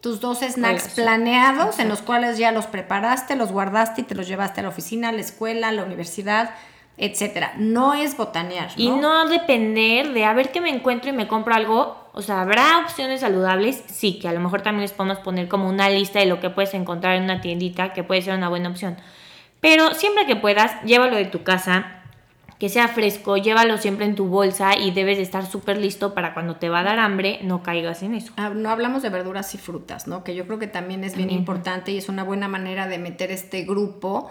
tus 0.00 0.20
dos 0.20 0.40
snacks 0.40 0.94
planeados 0.94 1.78
en 1.78 1.88
los 1.88 2.02
cuales 2.02 2.38
ya 2.38 2.52
los 2.52 2.66
preparaste, 2.66 3.36
los 3.36 3.52
guardaste 3.52 4.00
y 4.00 4.04
te 4.04 4.14
los 4.14 4.26
llevaste 4.26 4.60
a 4.60 4.62
la 4.62 4.70
oficina, 4.70 5.10
a 5.10 5.12
la 5.12 5.20
escuela, 5.20 5.68
a 5.68 5.72
la 5.72 5.84
universidad, 5.84 6.50
etcétera. 6.96 7.52
No 7.56 7.94
es 7.94 8.16
botanear, 8.16 8.70
Y 8.76 8.90
no 8.90 9.26
depender 9.26 10.12
de 10.12 10.24
a 10.24 10.32
ver 10.32 10.52
qué 10.52 10.60
me 10.60 10.70
encuentro 10.70 11.10
y 11.10 11.12
me 11.12 11.28
compro 11.28 11.54
algo. 11.54 12.10
O 12.12 12.22
sea, 12.22 12.42
¿habrá 12.42 12.78
opciones 12.78 13.20
saludables? 13.20 13.82
Sí, 13.86 14.18
que 14.18 14.28
a 14.28 14.32
lo 14.32 14.40
mejor 14.40 14.62
también 14.62 14.82
les 14.82 14.92
podemos 14.92 15.18
poner 15.18 15.48
como 15.48 15.68
una 15.68 15.88
lista 15.88 16.18
de 16.18 16.26
lo 16.26 16.40
que 16.40 16.50
puedes 16.50 16.74
encontrar 16.74 17.16
en 17.16 17.24
una 17.24 17.40
tiendita, 17.40 17.92
que 17.92 18.02
puede 18.02 18.22
ser 18.22 18.36
una 18.36 18.48
buena 18.48 18.68
opción. 18.68 18.96
Pero 19.60 19.94
siempre 19.94 20.26
que 20.26 20.36
puedas, 20.36 20.82
llévalo 20.84 21.16
de 21.16 21.26
tu 21.26 21.42
casa, 21.42 21.99
que 22.60 22.68
sea 22.68 22.86
fresco, 22.88 23.36
llévalo 23.38 23.78
siempre 23.78 24.04
en 24.04 24.14
tu 24.14 24.26
bolsa 24.26 24.76
y 24.76 24.90
debes 24.92 25.16
de 25.16 25.22
estar 25.24 25.46
súper 25.50 25.78
listo 25.78 26.14
para 26.14 26.34
cuando 26.34 26.56
te 26.56 26.68
va 26.68 26.80
a 26.80 26.82
dar 26.84 26.98
hambre, 27.00 27.40
no 27.42 27.62
caigas 27.62 28.02
en 28.04 28.14
eso. 28.14 28.32
Ah, 28.36 28.50
No 28.50 28.68
hablamos 28.68 29.02
de 29.02 29.08
verduras 29.08 29.54
y 29.54 29.58
frutas, 29.58 30.06
¿no? 30.06 30.22
Que 30.24 30.34
yo 30.34 30.46
creo 30.46 30.58
que 30.58 30.66
también 30.66 31.02
es 31.02 31.14
bien 31.16 31.28
También. 31.28 31.40
importante 31.40 31.90
y 31.90 31.96
es 31.96 32.08
una 32.10 32.22
buena 32.22 32.48
manera 32.48 32.86
de 32.86 32.98
meter 32.98 33.30
este 33.32 33.64
grupo 33.64 34.30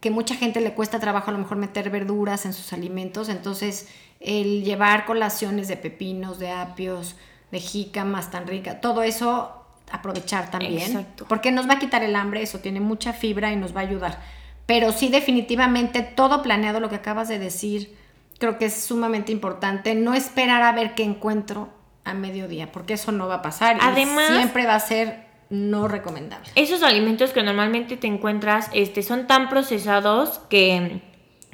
que 0.00 0.10
mucha 0.10 0.34
gente 0.34 0.60
le 0.62 0.72
cuesta 0.72 0.98
trabajo 1.00 1.28
a 1.30 1.32
lo 1.34 1.38
mejor 1.38 1.58
meter 1.58 1.90
verduras 1.90 2.46
en 2.46 2.54
sus 2.54 2.72
alimentos, 2.72 3.28
entonces 3.28 3.88
el 4.20 4.64
llevar 4.64 5.04
colaciones 5.04 5.68
de 5.68 5.76
pepinos, 5.76 6.38
de 6.38 6.50
apios, 6.50 7.16
de 7.52 7.60
jícamas 7.60 8.30
tan 8.30 8.46
rica, 8.46 8.80
todo 8.80 9.02
eso 9.02 9.52
aprovechar 9.92 10.50
también, 10.50 10.78
Exacto. 10.82 11.26
porque 11.28 11.52
nos 11.52 11.68
va 11.68 11.74
a 11.74 11.78
quitar 11.78 12.02
el 12.02 12.16
hambre, 12.16 12.42
eso 12.42 12.58
tiene 12.58 12.80
mucha 12.80 13.12
fibra 13.12 13.52
y 13.52 13.56
nos 13.56 13.76
va 13.76 13.80
a 13.80 13.84
ayudar. 13.84 14.18
Pero 14.66 14.92
sí 14.92 15.08
definitivamente 15.08 16.02
todo 16.02 16.42
planeado 16.42 16.80
lo 16.80 16.88
que 16.88 16.96
acabas 16.96 17.28
de 17.28 17.38
decir, 17.38 17.96
creo 18.38 18.58
que 18.58 18.66
es 18.66 18.84
sumamente 18.84 19.32
importante 19.32 19.94
no 19.94 20.14
esperar 20.14 20.62
a 20.62 20.72
ver 20.72 20.94
qué 20.94 21.04
encuentro 21.04 21.68
a 22.04 22.14
mediodía, 22.14 22.70
porque 22.72 22.94
eso 22.94 23.12
no 23.12 23.28
va 23.28 23.36
a 23.36 23.42
pasar 23.42 23.76
y 23.76 23.80
Además- 23.82 24.28
siempre 24.36 24.66
va 24.66 24.74
a 24.74 24.80
ser 24.80 25.24
no 25.50 25.86
recomendable. 25.86 26.48
Esos 26.56 26.82
alimentos 26.82 27.30
que 27.32 27.42
normalmente 27.44 27.96
te 27.96 28.08
encuentras 28.08 28.68
este, 28.72 29.02
son 29.02 29.26
tan 29.28 29.48
procesados 29.48 30.40
que 30.50 31.00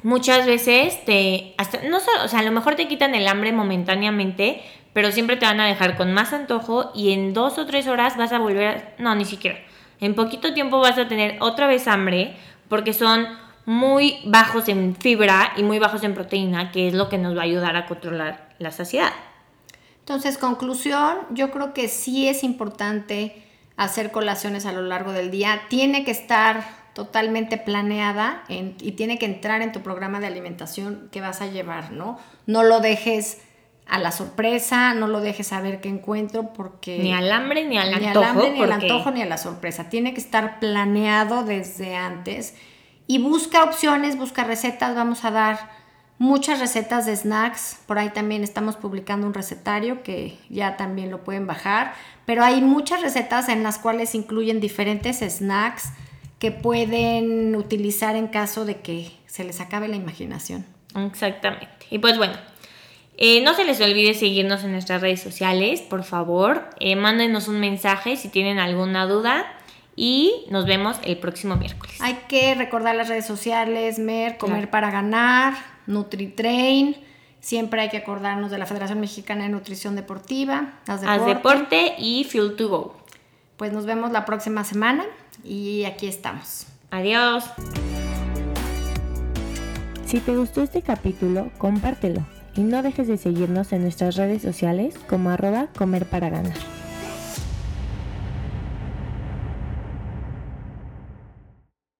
muchas 0.01 0.45
veces 0.47 1.03
te. 1.05 1.53
Hasta, 1.59 1.81
no 1.87 1.99
solo, 1.99 2.23
o 2.25 2.27
sea, 2.27 2.39
a 2.39 2.43
lo 2.43 2.51
mejor 2.51 2.75
te 2.75 2.87
quitan 2.87 3.13
el 3.13 3.27
hambre 3.27 3.51
momentáneamente, 3.51 4.61
pero 4.93 5.11
siempre 5.11 5.37
te 5.37 5.45
van 5.45 5.59
a 5.59 5.67
dejar 5.67 5.95
con 5.95 6.11
más 6.13 6.33
antojo 6.33 6.91
y 6.95 7.11
en 7.13 7.33
dos 7.33 7.57
o 7.59 7.65
tres 7.67 7.87
horas 7.87 8.17
vas 8.17 8.31
a 8.33 8.39
volver. 8.39 8.67
a- 8.67 9.01
no, 9.01 9.13
ni 9.15 9.25
siquiera. 9.25 9.59
En 9.99 10.15
poquito 10.15 10.53
tiempo 10.53 10.79
vas 10.79 10.97
a 10.97 11.07
tener 11.07 11.37
otra 11.39 11.67
vez 11.67 11.87
hambre 11.87 12.35
porque 12.69 12.93
son 12.93 13.27
muy 13.65 14.19
bajos 14.25 14.67
en 14.67 14.95
fibra 14.95 15.53
y 15.55 15.63
muy 15.63 15.79
bajos 15.79 16.03
en 16.03 16.13
proteína, 16.13 16.71
que 16.71 16.87
es 16.87 16.93
lo 16.93 17.09
que 17.09 17.17
nos 17.17 17.35
va 17.35 17.41
a 17.41 17.45
ayudar 17.45 17.75
a 17.75 17.85
controlar 17.85 18.49
la 18.59 18.71
saciedad. 18.71 19.13
Entonces, 19.99 20.37
conclusión, 20.37 21.19
yo 21.31 21.49
creo 21.51 21.73
que 21.73 21.87
sí 21.87 22.27
es 22.27 22.43
importante 22.43 23.41
hacer 23.77 24.11
colaciones 24.11 24.65
a 24.65 24.73
lo 24.73 24.81
largo 24.81 25.13
del 25.13 25.31
día. 25.31 25.61
Tiene 25.69 26.03
que 26.03 26.11
estar 26.11 26.65
totalmente 26.93 27.57
planeada 27.57 28.43
y 28.49 28.91
tiene 28.91 29.17
que 29.17 29.25
entrar 29.25 29.61
en 29.61 29.71
tu 29.71 29.81
programa 29.81 30.19
de 30.19 30.27
alimentación 30.27 31.09
que 31.11 31.21
vas 31.21 31.41
a 31.41 31.47
llevar, 31.47 31.91
¿no? 31.91 32.19
No 32.45 32.63
lo 32.63 32.81
dejes 32.81 33.41
a 33.87 33.99
la 33.99 34.11
sorpresa, 34.11 34.93
no 34.93 35.07
lo 35.07 35.19
dejes 35.19 35.53
a 35.53 35.61
ver 35.61 35.81
qué 35.81 35.89
encuentro 35.89 36.53
porque... 36.53 36.99
Ni 36.99 37.13
al 37.13 37.31
hambre 37.31 37.65
ni 37.65 37.77
al 37.77 37.89
ni 37.89 38.07
antojo. 38.07 38.25
al 38.25 38.31
hambre, 38.31 38.51
ni 38.51 38.61
al 38.61 38.71
antojo, 38.71 39.11
ni 39.11 39.21
a 39.21 39.25
la 39.25 39.37
sorpresa. 39.37 39.89
Tiene 39.89 40.13
que 40.13 40.21
estar 40.21 40.59
planeado 40.59 41.43
desde 41.43 41.95
antes. 41.95 42.55
Y 43.07 43.19
busca 43.19 43.63
opciones, 43.63 44.17
busca 44.17 44.43
recetas. 44.43 44.95
Vamos 44.95 45.25
a 45.25 45.31
dar 45.31 45.69
muchas 46.17 46.59
recetas 46.59 47.05
de 47.05 47.15
snacks. 47.15 47.79
Por 47.85 47.99
ahí 47.99 48.09
también 48.09 48.43
estamos 48.43 48.77
publicando 48.77 49.27
un 49.27 49.33
recetario 49.33 50.01
que 50.01 50.37
ya 50.49 50.77
también 50.77 51.11
lo 51.11 51.23
pueden 51.23 51.45
bajar. 51.45 51.93
Pero 52.25 52.43
hay 52.43 52.61
muchas 52.61 53.01
recetas 53.01 53.49
en 53.49 53.63
las 53.63 53.79
cuales 53.79 54.15
incluyen 54.15 54.61
diferentes 54.61 55.19
snacks 55.19 55.89
que 56.39 56.51
pueden 56.51 57.55
utilizar 57.55 58.15
en 58.15 58.27
caso 58.27 58.65
de 58.65 58.81
que 58.81 59.11
se 59.27 59.43
les 59.43 59.59
acabe 59.59 59.87
la 59.87 59.97
imaginación. 59.97 60.65
Exactamente. 60.95 61.67
Y 61.89 61.99
pues 61.99 62.17
bueno, 62.17 62.33
eh, 63.17 63.41
no 63.43 63.53
se 63.53 63.63
les 63.63 63.79
olvide 63.79 64.13
seguirnos 64.13 64.63
en 64.63 64.71
nuestras 64.71 65.01
redes 65.01 65.21
sociales, 65.21 65.81
por 65.81 66.03
favor. 66.03 66.69
Eh, 66.79 66.95
mándenos 66.95 67.47
un 67.47 67.59
mensaje 67.59 68.17
si 68.17 68.29
tienen 68.29 68.59
alguna 68.59 69.05
duda. 69.05 69.45
Y 69.95 70.45
nos 70.49 70.65
vemos 70.65 70.97
el 71.03 71.19
próximo 71.19 71.55
miércoles. 71.55 71.97
Hay 72.01 72.15
que 72.27 72.55
recordar 72.55 72.95
las 72.95 73.09
redes 73.09 73.27
sociales, 73.27 73.99
Mer, 73.99 74.37
Comer 74.39 74.71
para 74.71 74.89
Ganar, 74.89 75.53
NutriTrain. 75.85 76.97
Siempre 77.41 77.81
hay 77.81 77.89
que 77.89 77.97
acordarnos 77.97 78.49
de 78.49 78.57
la 78.57 78.65
Federación 78.65 78.99
Mexicana 78.99 79.43
de 79.43 79.49
Nutrición 79.49 79.95
Deportiva, 79.95 80.79
Haz 80.87 81.01
Deporte, 81.01 81.25
Deporte 81.25 81.95
y 81.99 82.23
Fuel 82.23 82.55
to 82.55 82.69
Go. 82.69 82.97
Pues 83.55 83.71
nos 83.71 83.85
vemos 83.85 84.11
la 84.11 84.25
próxima 84.25 84.63
semana 84.63 85.05
y 85.43 85.83
aquí 85.83 86.07
estamos. 86.07 86.65
Adiós. 86.89 87.43
Si 90.07 90.19
te 90.21 90.35
gustó 90.35 90.63
este 90.63 90.81
capítulo, 90.81 91.51
compártelo 91.59 92.25
y 92.55 92.61
no 92.61 92.83
dejes 92.83 93.07
de 93.07 93.17
seguirnos 93.17 93.73
en 93.73 93.81
nuestras 93.81 94.15
redes 94.15 94.41
sociales 94.41 94.95
como 95.07 95.29
arroba 95.29 95.67
comer 95.75 96.05
para 96.05 96.29
ganar. 96.29 96.82